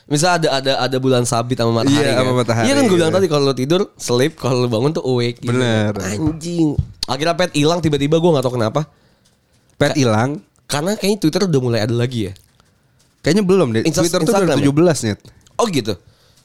Misal 0.06 0.30
ada 0.36 0.48
ada 0.52 0.72
ada 0.76 0.96
bulan 0.98 1.24
sabit 1.24 1.56
sama 1.56 1.80
matahari 1.80 2.04
Iya, 2.04 2.12
kan. 2.12 2.20
sama 2.20 2.32
matahari, 2.36 2.64
Iya 2.68 2.74
kan 2.74 2.82
gue 2.84 2.96
bilang 2.98 3.12
iya. 3.12 3.16
tadi 3.16 3.26
kalau 3.30 3.44
lu 3.48 3.54
tidur 3.54 3.80
sleep, 3.96 4.32
kalau 4.36 4.60
lu 4.60 4.68
bangun 4.68 4.92
tuh 4.92 5.00
awake. 5.02 5.40
gitu. 5.40 5.56
Bener. 5.56 5.96
Anjing. 5.96 6.76
Akhirnya 7.06 7.32
pet 7.32 7.54
hilang 7.54 7.80
tiba-tiba 7.80 8.20
gue 8.20 8.30
gak 8.30 8.44
tahu 8.44 8.60
kenapa. 8.60 8.84
Pet 9.76 9.96
hilang. 9.96 10.44
Karena 10.70 10.94
kayaknya 10.94 11.18
Twitter 11.18 11.42
udah 11.44 11.60
mulai 11.60 11.80
ada 11.82 11.92
lagi 11.92 12.30
ya. 12.30 12.32
Kayaknya 13.20 13.44
belum 13.44 13.68
deh. 13.74 13.82
Insta- 13.84 14.00
Twitter 14.00 14.20
tuh 14.22 14.32
udah 14.32 14.56
ya? 14.56 14.64
17 14.64 15.04
net. 15.04 15.18
Oh 15.58 15.66
gitu. 15.66 15.94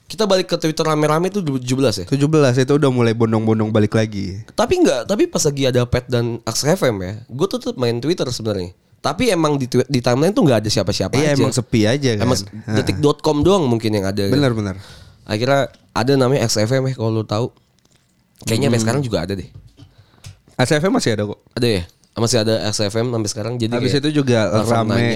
Kita 0.06 0.26
balik 0.26 0.46
ke 0.46 0.58
Twitter 0.60 0.82
rame-rame 0.82 1.30
tuh 1.30 1.42
17 1.42 1.62
ya. 1.96 2.06
17 2.06 2.26
itu 2.60 2.74
udah 2.76 2.90
mulai 2.90 3.14
bondong-bondong 3.14 3.70
balik 3.70 3.94
lagi. 3.94 4.42
Tapi 4.52 4.74
enggak, 4.78 5.06
tapi 5.06 5.26
pas 5.26 5.42
lagi 5.42 5.64
ada 5.64 5.82
Pet 5.84 6.06
dan 6.06 6.38
Axe 6.44 6.66
FM 6.68 6.96
ya, 7.00 7.14
gue 7.24 7.46
tuh 7.48 7.58
tetap 7.58 7.76
main 7.76 7.98
Twitter 7.98 8.28
sebenarnya. 8.28 8.70
Tapi 9.00 9.30
emang 9.30 9.56
di 9.56 9.66
di 9.66 10.00
timeline 10.00 10.30
tuh 10.30 10.42
nggak 10.42 10.62
ada 10.62 10.70
siapa-siapa 10.72 11.14
Iya 11.14 11.34
aja. 11.34 11.38
emang 11.40 11.54
sepi 11.54 11.86
aja 11.86 12.12
kan. 12.18 12.26
Emang 12.26 12.38
detik.com 12.76 13.38
doang 13.42 13.66
mungkin 13.66 13.90
yang 13.92 14.04
ada. 14.04 14.26
kan. 14.26 14.34
Bener-bener. 14.34 14.76
Akhirnya 15.24 15.70
ada 15.90 16.12
namanya 16.14 16.42
XFM 16.44 16.86
ya 16.86 16.94
kalau 16.96 17.10
lu 17.12 17.24
tahu. 17.24 17.50
Kayaknya 18.44 18.54
Hmm. 18.60 18.66
sampai 18.68 18.82
sekarang 18.82 19.02
juga 19.02 19.18
ada 19.22 19.34
deh. 19.34 19.50
ACFM 20.56 20.92
masih 20.92 21.12
ada 21.14 21.24
kok. 21.26 21.40
Ada 21.52 21.68
ya? 21.68 21.84
Masih 22.16 22.40
ada 22.40 22.64
XFM 22.66 23.12
sampai 23.12 23.30
sekarang 23.30 23.54
jadi 23.56 23.72
Habis 23.72 23.92
kayak 23.92 24.04
itu 24.04 24.10
juga 24.16 24.50
nanya. 24.50 24.64
rame. 24.66 25.08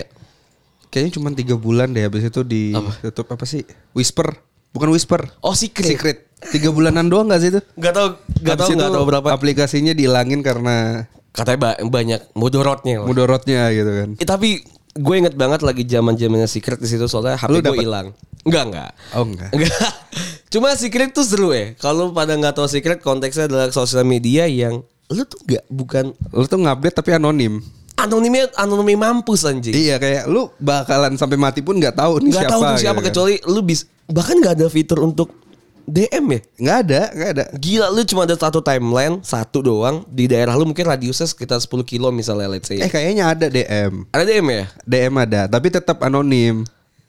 Kayaknya 0.90 1.12
cuma 1.16 1.28
tiga 1.32 1.56
bulan 1.56 1.88
deh. 1.90 2.04
Habis 2.04 2.28
itu 2.28 2.42
di 2.42 2.74
tutup 3.02 3.30
apa 3.30 3.46
sih? 3.46 3.64
Whisper. 3.94 4.36
Bukan 4.70 4.90
Whisper. 4.90 5.32
Oh 5.40 5.54
secret. 5.54 5.86
Secret. 5.88 6.18
Tiga 6.50 6.70
bulanan 6.70 7.08
doang 7.08 7.28
gak 7.28 7.40
sih 7.40 7.50
itu? 7.50 7.60
Gak 7.76 7.94
tau, 7.94 8.16
gak 8.40 8.56
Habis 8.56 8.68
tau, 8.68 8.78
gak 8.78 8.88
itu 8.88 8.96
tau 8.96 9.06
berapa. 9.06 9.28
Aplikasinya 9.30 9.92
dihilangin 9.92 10.40
karena 10.40 11.04
Katanya 11.30 11.60
ba- 11.60 11.80
banyak 11.82 12.22
mudorotnya. 12.34 13.00
lah. 13.00 13.06
mudorotnya 13.06 13.70
gitu 13.70 13.92
kan. 13.92 14.10
Eh, 14.16 14.26
tapi 14.26 14.50
gue 14.90 15.16
inget 15.16 15.36
banget 15.36 15.62
lagi 15.62 15.84
zaman 15.84 16.16
zamannya 16.16 16.48
secret 16.48 16.78
di 16.78 16.88
situ 16.88 17.06
soalnya 17.06 17.38
HP 17.38 17.60
gue 17.62 17.78
hilang. 17.78 18.12
Enggak 18.42 18.64
enggak. 18.66 18.92
Oh 19.14 19.24
enggak. 19.24 19.52
Enggak. 19.52 19.92
Cuma 20.52 20.74
secret 20.74 21.12
tuh 21.12 21.22
seru 21.22 21.52
ya. 21.52 21.76
Kalau 21.76 22.10
pada 22.10 22.34
nggak 22.34 22.56
tahu 22.56 22.66
secret 22.66 23.00
konteksnya 23.00 23.46
adalah 23.46 23.70
sosial 23.70 24.02
media 24.02 24.48
yang 24.48 24.82
lu 25.10 25.24
tuh 25.24 25.40
nggak 25.42 25.64
bukan 25.68 26.06
Lu 26.30 26.46
tuh 26.46 26.58
ngupdate 26.58 26.96
tapi 26.96 27.12
anonim. 27.12 27.60
anonimnya 27.96 28.48
anonim 28.56 28.96
mampus 28.96 29.44
anjing. 29.44 29.74
Iya 29.74 29.98
kayak 29.98 30.24
lu 30.26 30.48
bakalan 30.56 31.14
sampai 31.14 31.36
mati 31.36 31.60
pun 31.60 31.76
nggak 31.76 31.94
tahu 31.94 32.22
nih 32.22 32.32
Nggak 32.32 32.42
siapa. 32.42 32.54
tahu 32.54 32.62
tuh 32.64 32.78
siapa 32.78 32.94
gitu 32.94 33.04
kan. 33.04 33.08
kecuali 33.12 33.36
lu 33.46 33.60
bis 33.62 33.80
bahkan 34.06 34.36
nggak 34.36 34.54
ada 34.56 34.68
fitur 34.68 35.00
untuk 35.02 35.36
DM 35.84 36.26
ya. 36.30 36.40
Nggak 36.56 36.78
ada, 36.80 37.02
nggak 37.12 37.30
ada. 37.30 37.44
Gila 37.52 37.88
lu 37.90 38.02
cuma 38.04 38.22
ada 38.24 38.34
satu 38.34 38.62
timeline 38.62 39.20
satu 39.20 39.60
doang 39.60 40.06
di 40.06 40.26
daerah 40.26 40.54
lu 40.54 40.64
mungkin 40.64 40.86
radiusnya 40.86 41.26
sekitar 41.26 41.58
10 41.58 41.66
kilo 41.84 42.08
misalnya 42.10 42.46
let's 42.48 42.70
say. 42.70 42.78
Eh 42.78 42.88
kayaknya 42.88 43.26
ada 43.28 43.46
DM. 43.50 44.06
Ada 44.08 44.24
DM 44.24 44.48
ya? 44.48 44.64
DM 44.86 45.14
ada, 45.18 45.42
tapi 45.50 45.68
tetap 45.68 45.98
anonim. 46.00 46.62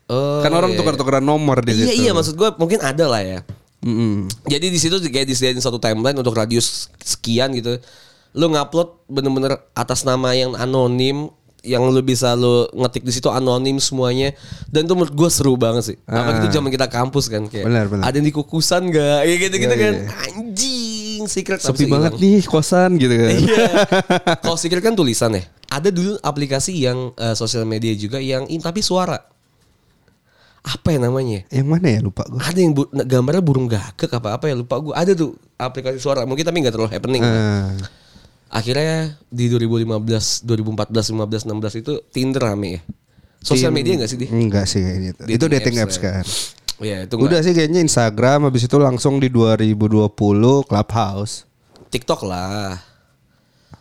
Oh, 0.09 0.41
kan 0.41 0.51
orang 0.51 0.73
iya. 0.73 0.79
tukar-tukaran 0.81 1.23
nomor 1.23 1.61
di 1.61 1.71
Iya 1.71 1.87
situ. 1.87 2.03
iya 2.03 2.11
maksud 2.11 2.35
gue 2.35 2.51
mungkin 2.57 2.81
ada 2.81 3.05
lah 3.05 3.23
ya. 3.23 3.45
Mm-mm. 3.81 4.29
Jadi 4.45 4.67
di 4.69 4.77
situ 4.77 5.01
kayak 5.01 5.25
disediain 5.25 5.57
satu 5.57 5.77
timeline 5.77 6.15
untuk 6.15 6.33
radius 6.33 6.89
sekian 7.01 7.53
gitu. 7.53 7.81
Lu 8.33 8.47
ngupload 8.47 9.09
bener-bener 9.09 9.57
atas 9.73 10.05
nama 10.05 10.31
yang 10.33 10.53
anonim 10.55 11.33
yang 11.61 11.85
lu 11.85 12.01
bisa 12.01 12.33
lu 12.33 12.65
ngetik 12.73 13.05
di 13.05 13.13
situ 13.13 13.29
anonim 13.29 13.77
semuanya 13.77 14.33
dan 14.73 14.89
itu 14.89 14.97
menurut 14.97 15.13
gue 15.13 15.29
seru 15.29 15.57
banget 15.57 15.93
sih. 15.93 15.97
Apalagi 16.05 16.45
itu 16.45 16.57
zaman 16.57 16.73
kita 16.73 16.89
kampus 16.89 17.29
kan 17.29 17.45
kayak. 17.45 17.65
Ah. 17.65 17.69
Benar, 17.69 17.85
benar. 17.89 18.03
Ada 18.09 18.15
yang 18.17 18.27
di 18.29 18.35
kukusan 18.35 18.83
gak? 18.89 19.21
Ya 19.25 19.35
gitu-gitu 19.37 19.69
Iya, 19.69 19.81
kan. 19.81 19.95
iya. 19.97 20.09
Anjing 20.37 21.23
secret 21.29 21.61
Sepi 21.61 21.85
banget 21.85 22.17
hilang. 22.17 22.25
nih 22.25 22.43
kosan 22.49 22.91
gitu 22.97 23.13
kan. 23.13 23.29
Iya. 23.33 23.65
Kalau 24.45 24.57
secret 24.57 24.81
kan 24.81 24.97
tulisan 24.97 25.37
ya. 25.37 25.45
Ada 25.69 25.89
dulu 25.89 26.17
aplikasi 26.19 26.81
yang 26.81 27.13
eh, 27.15 27.33
sosial 27.33 27.63
media 27.65 27.93
juga 27.93 28.19
yang 28.19 28.49
in, 28.49 28.59
tapi 28.59 28.81
suara. 28.81 29.21
Apa 30.61 30.93
ya 30.93 30.99
namanya? 31.01 31.49
Yang 31.49 31.67
mana 31.67 31.87
ya 31.89 32.01
lupa 32.01 32.23
gue. 32.29 32.37
Ada 32.37 32.59
yang 32.61 32.73
bu- 32.73 32.93
gambarnya 32.93 33.41
burung 33.41 33.65
gagak 33.65 34.13
apa 34.13 34.37
apa 34.37 34.45
ya 34.47 34.55
lupa 34.55 34.77
gue. 34.77 34.93
Ada 34.93 35.13
tuh 35.15 35.33
aplikasi 35.57 35.97
suara. 35.97 36.29
Mungkin 36.29 36.45
tapi 36.45 36.61
nggak 36.61 36.75
terlalu 36.77 36.93
happening. 36.93 37.23
Ah. 37.25 37.73
Akhirnya 38.51 39.15
di 39.27 39.47
2015, 39.47 40.43
2014, 40.43 41.15
15, 41.15 41.47
16 41.47 41.81
itu 41.81 41.93
Tinder 42.11 42.43
rame 42.43 42.69
ya. 42.77 42.81
Sosial 43.41 43.73
media 43.73 43.97
gak 43.97 44.11
sih 44.11 44.19
dia? 44.21 44.29
Enggak 44.29 44.69
sih 44.69 44.85
kayaknya 44.85 45.11
itu. 45.17 45.23
itu 45.33 45.45
dating 45.49 45.77
apps, 45.81 45.97
ya. 45.97 46.03
kan. 46.05 46.25
Iya 46.81 46.97
itu 47.09 47.15
Udah 47.17 47.41
nggak- 47.41 47.45
sih 47.45 47.53
kayaknya 47.53 47.81
Instagram 47.81 48.39
habis 48.45 48.63
itu 48.65 48.77
langsung 48.77 49.17
di 49.17 49.33
2020 49.33 50.13
Clubhouse. 50.65 51.49
TikTok 51.89 52.21
lah. 52.29 52.77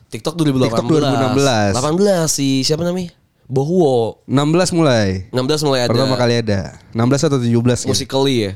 TikTok 0.07 0.33
2018. 0.33 0.63
TikTok 0.63 0.85
2016. 0.87 1.75
18 1.75 2.31
si 2.31 2.63
siapa 2.63 2.87
namanya? 2.87 3.11
Bohwo. 3.49 4.21
16 4.29 4.77
mulai. 4.77 5.25
16 5.33 5.65
mulai 5.65 5.79
ada. 5.83 5.91
Pertama 5.91 6.13
kali 6.13 6.37
ada. 6.37 6.77
16 6.93 7.27
atau 7.33 7.39
17 7.41 7.49
gitu. 7.49 7.89
Musically 7.89 8.37
ya. 8.45 8.51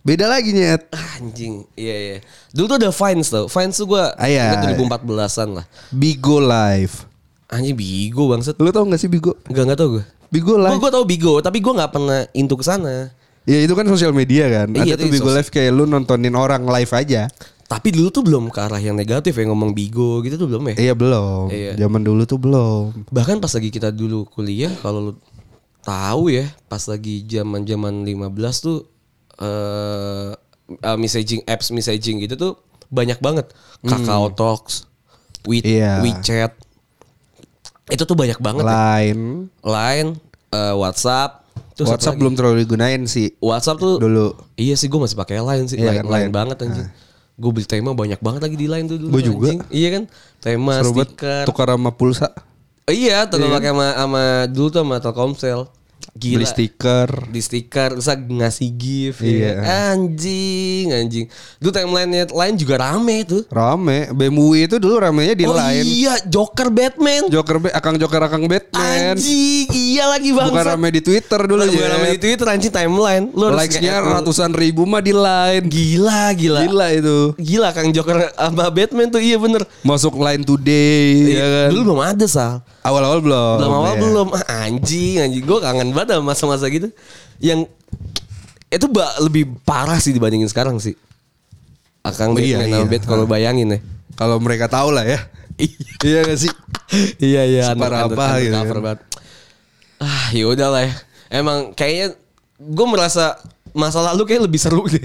Beda 0.00 0.24
lagi 0.24 0.56
nyet. 0.56 0.88
Anjing, 1.20 1.68
iya 1.76 1.96
iya. 1.98 2.16
Dulu 2.54 2.64
tuh 2.72 2.76
ada 2.80 2.88
Vines 2.88 3.28
tuh. 3.28 3.44
Vines 3.50 3.76
tuh 3.76 3.86
gue 3.92 4.04
Ah, 4.16 4.24
iya. 4.24 4.56
2014-an 4.72 5.48
lah. 5.60 5.66
Bigo 5.92 6.40
Live. 6.40 7.04
Anjing 7.52 7.76
Bigo 7.76 8.32
bangset. 8.32 8.56
Lu 8.56 8.72
tau 8.72 8.88
gak 8.88 9.02
sih 9.02 9.10
Bigo? 9.12 9.36
Enggak 9.50 9.62
enggak 9.68 9.78
tau 9.84 9.88
gue. 10.00 10.04
Bigo 10.32 10.56
Live. 10.56 10.80
gue 10.80 10.90
tau 10.90 11.04
Bigo, 11.04 11.34
tapi 11.44 11.60
gue 11.60 11.72
nggak 11.76 11.92
pernah 11.92 12.24
into 12.32 12.56
ke 12.56 12.64
sana. 12.64 13.12
Ya 13.46 13.62
itu 13.62 13.74
kan 13.76 13.84
sosial 13.86 14.10
media 14.16 14.48
kan. 14.48 14.72
Iya, 14.72 14.96
Ada 14.96 15.04
tuh 15.04 15.12
itu 15.12 15.14
Bigo 15.20 15.30
Live 15.30 15.50
kayak 15.52 15.70
lu 15.76 15.84
nontonin 15.84 16.34
orang 16.34 16.64
live 16.64 16.92
aja. 16.96 17.28
Tapi 17.66 17.90
dulu 17.90 18.08
tuh 18.08 18.22
belum 18.22 18.46
ke 18.48 18.62
arah 18.62 18.78
yang 18.78 18.94
negatif 18.94 19.34
ya 19.34 19.44
ngomong 19.44 19.74
Bigo 19.74 20.22
gitu 20.22 20.38
tuh 20.38 20.46
belum 20.46 20.70
ya. 20.70 20.74
Iya 20.78 20.94
belum. 20.94 21.50
Iya. 21.50 21.72
Zaman 21.76 22.02
dulu 22.02 22.22
tuh 22.22 22.38
belum. 22.38 23.10
Bahkan 23.10 23.42
pas 23.42 23.50
lagi 23.50 23.70
kita 23.70 23.90
dulu 23.90 24.22
kuliah 24.24 24.70
kalau 24.78 25.10
lu 25.10 25.12
tahu 25.82 26.30
ya, 26.30 26.46
pas 26.66 26.82
lagi 26.86 27.26
zaman-zaman 27.26 28.06
15 28.06 28.22
tuh 28.60 28.86
eh 29.36 30.30
uh, 30.82 30.96
messaging 30.96 31.42
apps 31.44 31.70
messaging 31.70 32.22
gitu 32.22 32.34
tuh 32.34 32.52
banyak 32.86 33.18
banget. 33.18 33.50
Kakao 33.82 34.30
Talks, 34.30 34.86
We, 35.42 35.58
Hmm. 35.58 35.66
Iya. 35.68 35.92
WeChat. 36.02 36.52
Itu 37.86 38.02
tuh 38.02 38.14
banyak 38.14 38.38
banget. 38.38 38.62
ya. 38.62 38.70
Line. 38.70 39.46
Line, 39.62 40.10
eh, 40.50 40.74
WhatsApp. 40.74 41.46
Terus 41.74 41.86
WhatsApp 41.86 42.16
belum 42.16 42.34
terlalu 42.34 42.64
digunain 42.64 43.04
sih. 43.04 43.30
WhatsApp 43.38 43.76
tuh 43.76 44.00
Dulu. 44.00 44.32
Iya 44.54 44.74
sih 44.74 44.86
gue 44.86 44.96
masih 44.96 45.14
pakai 45.14 45.38
line 45.38 45.66
sih, 45.66 45.76
Iya 45.76 45.92
line, 45.92 45.98
kan, 45.98 46.04
line 46.08 46.18
Line. 46.24 46.32
banget 46.32 46.56
anjing. 46.62 46.88
Gue 47.36 47.50
beli 47.52 47.68
tema 47.68 47.92
banyak 47.92 48.16
banget 48.24 48.40
lagi 48.48 48.56
di 48.56 48.64
line 48.64 48.88
tuh 48.88 48.96
dulu. 48.96 49.12
Gua 49.12 49.22
juga. 49.22 49.46
anjing. 49.52 49.60
Iya 49.68 49.88
kan? 49.92 50.02
Tema, 50.40 50.74
Seru 50.80 50.92
stiker. 50.96 51.44
Tukar 51.44 51.68
sama 51.68 51.90
pulsa. 51.92 52.32
Iya, 52.88 53.28
tukar 53.28 53.60
pakai 53.60 53.70
sama, 53.76 53.86
sama 53.92 54.22
dulu 54.48 54.68
tuh 54.72 54.80
sama 54.80 54.96
Telkomsel. 55.04 55.60
Gila. 56.16 56.34
Beli 56.34 56.46
stiker. 56.46 57.10
di 57.28 57.40
stiker 57.40 57.90
terus 57.92 58.08
ngasih 58.08 58.70
gift 58.72 59.20
Iya. 59.20 59.52
ya. 59.52 59.54
anjing 59.92 60.84
anjing 60.90 61.24
itu 61.28 61.68
timeline 61.68 62.08
lain 62.26 62.54
juga 62.54 62.80
rame 62.80 63.22
tuh 63.22 63.44
Rame. 63.46 64.08
BMW 64.10 64.64
itu 64.64 64.76
dulu 64.76 64.96
ramenya 64.96 65.32
di 65.32 65.44
oh 65.44 65.52
line. 65.52 65.84
iya 65.84 66.16
Joker 66.22 66.68
Batman 66.68 67.28
Joker 67.28 67.60
Akang 67.70 67.96
Joker 67.96 68.22
Akang 68.22 68.44
Batman. 68.44 69.12
anjing 69.12 69.68
iya 69.70 70.06
lagi 70.06 70.30
bang 70.30 70.48
Bukan 70.48 70.64
rame 70.66 70.88
di 70.90 71.00
Twitter 71.00 71.40
dulu 71.42 71.62
Bukan 71.62 71.76
ya. 71.76 71.88
rame 71.92 72.08
di 72.10 72.20
Twitter 72.20 72.46
anjing 72.46 72.70
timeline 72.70 73.24
lu 73.30 73.46
Likes-nya 73.48 74.00
ratusan 74.00 74.50
ribu 74.50 74.82
mah 74.82 75.00
di 75.00 75.12
line. 75.12 75.64
gila 75.66 76.32
gila 76.32 76.60
Gila 76.62 76.86
itu. 76.92 77.18
gila 77.36 77.68
Kang 77.70 77.90
Joker 77.90 78.32
sama 78.32 78.66
Batman 78.68 79.08
tuh 79.08 79.20
iya 79.20 79.36
bener 79.36 79.62
Masuk 79.80 80.16
line 80.16 80.40
today 80.40 81.34
ya 81.34 81.46
kan. 81.46 81.68
dulu 81.70 81.80
belum 81.86 82.00
ada 82.02 82.26
sal 82.26 82.64
Awal-awal 82.86 83.18
belum. 83.18 83.56
belum 83.58 83.72
awal 83.74 83.90
ya. 83.90 84.00
belum 84.00 84.26
ah, 84.30 84.44
anjing 84.62 85.14
anjing 85.18 85.42
gue 85.42 85.58
kangen 85.58 85.90
banget 85.90 86.14
sama 86.14 86.24
masa-masa 86.28 86.66
gitu 86.68 86.88
yang 87.38 87.66
itu 88.68 88.86
ba- 88.86 89.18
lebih 89.18 89.58
parah 89.60 89.96
sih 89.96 90.10
dibandingin 90.10 90.46
sekarang 90.46 90.78
sih 90.78 90.94
Akang 92.00 92.32
Oh, 92.32 92.38
iya, 92.38 92.62
iya. 92.62 92.82
Bat 92.82 93.02
kalau 93.02 93.26
bayangin 93.26 93.66
ya 93.68 93.78
Kalau 94.14 94.38
mereka 94.38 94.66
tahu 94.66 94.90
lah 94.90 95.02
ya. 95.02 95.18
iya 96.00 96.22
gak 96.22 96.38
sih? 96.38 96.52
iya 97.18 97.42
iya 97.42 97.64
Separah 97.68 98.06
apa 98.06 98.38
gitu 98.38 98.54
undercover 98.54 98.74
kan. 98.74 98.84
banget. 98.84 99.00
ah 99.96 100.26
yaudah 100.30 100.68
lah 100.68 100.82
ya 100.84 100.94
emang 101.32 101.72
kayaknya 101.72 102.14
gue 102.56 102.86
merasa 102.86 103.34
masa 103.72 104.04
lalu 104.04 104.22
kayak 104.24 104.44
lebih 104.44 104.56
seru 104.56 104.86
deh 104.86 105.02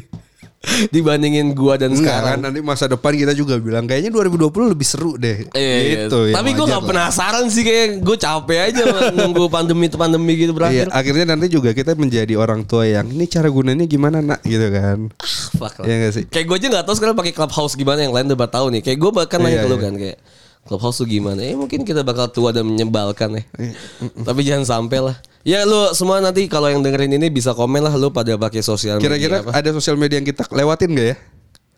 dibandingin 0.93 1.57
gua 1.57 1.73
dan 1.73 1.89
Enggak 1.89 2.05
sekarang 2.21 2.37
kan 2.37 2.39
nanti 2.45 2.59
masa 2.61 2.85
depan 2.85 3.17
kita 3.17 3.33
juga 3.33 3.57
bilang 3.57 3.89
kayaknya 3.89 4.13
2020 4.13 4.73
lebih 4.77 4.87
seru 4.87 5.17
deh. 5.17 5.49
Iya, 5.51 5.57
iya. 5.57 5.91
gitu 6.05 6.29
ya. 6.29 6.35
Tapi 6.37 6.49
gue 6.53 6.61
wajar 6.61 6.73
gak 6.77 6.81
lah. 6.81 6.89
penasaran 6.89 7.45
sih 7.49 7.63
kayak 7.65 7.87
gue 7.99 8.17
capek 8.17 8.59
aja 8.69 8.83
nunggu 9.17 9.49
pandemi 9.49 9.89
pandemi 9.89 10.33
gitu 10.37 10.53
Iya, 10.53 10.57
berakhir. 10.57 10.85
akhirnya 10.93 11.25
nanti 11.33 11.47
juga 11.49 11.73
kita 11.73 11.97
menjadi 11.97 12.33
orang 12.37 12.61
tua 12.63 12.85
yang 12.85 13.09
ini 13.09 13.25
cara 13.25 13.49
gunanya 13.49 13.89
gimana 13.89 14.21
nak 14.21 14.41
gitu 14.45 14.67
kan. 14.69 15.09
Fuck 15.57 15.81
lah. 15.81 15.85
Iya 15.89 15.95
gak 16.07 16.13
sih? 16.13 16.23
Kayak 16.29 16.45
gue 16.45 16.57
aja 16.61 16.67
gak 16.77 16.85
tahu 16.85 16.95
sekarang 17.01 17.15
pakai 17.17 17.33
clubhouse 17.33 17.73
gimana 17.73 17.99
yang 18.05 18.13
lain 18.13 18.29
udah 18.29 18.49
tahu 18.49 18.69
nih. 18.69 18.81
Kayak 18.85 18.97
gue 19.01 19.11
bahkan 19.11 19.39
nanya 19.41 19.57
Iya, 19.57 19.63
ke 19.65 19.69
lu 19.69 19.77
iya. 19.77 19.83
kan 19.83 19.93
kayak 19.97 20.17
clubhouse 20.65 21.01
tuh 21.01 21.07
gimana? 21.09 21.41
Eh 21.41 21.57
mungkin 21.57 21.81
kita 21.81 22.05
bakal 22.05 22.29
tua 22.29 22.53
dan 22.53 22.67
menyebalkan 22.67 23.37
ya. 23.37 23.43
Iya, 23.57 23.73
Tapi 24.27 24.41
jangan 24.45 24.65
sampai 24.65 24.99
lah. 25.01 25.15
Ya 25.41 25.65
lu 25.65 25.89
semua 25.97 26.21
nanti 26.21 26.45
kalau 26.45 26.69
yang 26.69 26.85
dengerin 26.85 27.17
ini 27.17 27.33
bisa 27.33 27.57
komen 27.57 27.81
lah 27.81 27.97
lu 27.97 28.13
pada 28.13 28.37
pakai 28.37 28.61
sosial 28.61 29.01
media 29.01 29.17
Kira-kira 29.17 29.37
ada 29.49 29.69
sosial 29.73 29.97
media 29.97 30.21
yang 30.21 30.27
kita 30.29 30.45
lewatin 30.53 30.93
gak 30.93 31.07
ya? 31.13 31.17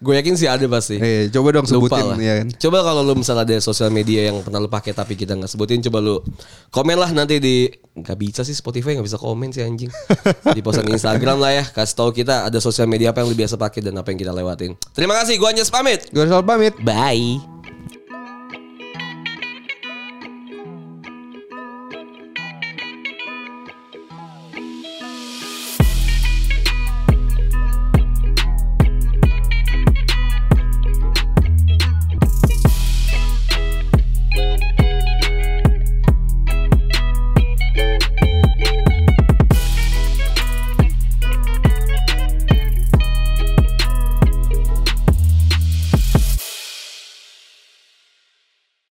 Gue 0.03 0.19
yakin 0.19 0.35
sih 0.35 0.51
ada 0.51 0.67
pasti. 0.67 0.99
Eh, 0.99 1.31
coba 1.31 1.55
dong 1.55 1.63
Lupa 1.63 1.95
sebutin 1.95 2.03
lah. 2.11 2.17
ya 2.19 2.33
kan. 2.43 2.47
Coba 2.59 2.83
kalau 2.83 3.07
lu 3.07 3.15
misalnya 3.15 3.47
ada 3.47 3.55
sosial 3.63 3.87
media 3.87 4.27
yang 4.27 4.43
pernah 4.43 4.59
lu 4.59 4.67
pakai 4.67 4.91
tapi 4.91 5.15
kita 5.15 5.31
nggak 5.39 5.47
sebutin, 5.47 5.79
coba 5.87 6.03
lu 6.03 6.19
komen 6.75 6.99
lah 6.99 7.15
nanti 7.15 7.39
di 7.39 7.71
nggak 7.95 8.17
bisa 8.19 8.43
sih 8.43 8.51
Spotify 8.51 8.99
nggak 8.99 9.07
bisa 9.07 9.15
komen 9.15 9.55
sih 9.55 9.63
anjing. 9.63 9.87
di 10.59 10.59
postan 10.59 10.91
Instagram 10.91 11.39
lah 11.39 11.55
ya, 11.55 11.63
kasih 11.63 11.95
tahu 11.95 12.11
kita 12.11 12.51
ada 12.51 12.59
sosial 12.59 12.91
media 12.91 13.15
apa 13.15 13.23
yang 13.23 13.31
lu 13.31 13.37
biasa 13.39 13.55
pakai 13.55 13.79
dan 13.79 13.95
apa 13.95 14.11
yang 14.11 14.19
kita 14.19 14.35
lewatin. 14.35 14.75
Terima 14.91 15.15
kasih, 15.23 15.39
gua 15.39 15.55
Anjas 15.55 15.71
pamit. 15.71 16.03
Gue 16.11 16.27
pamit. 16.27 16.75
Bye. 16.83 17.52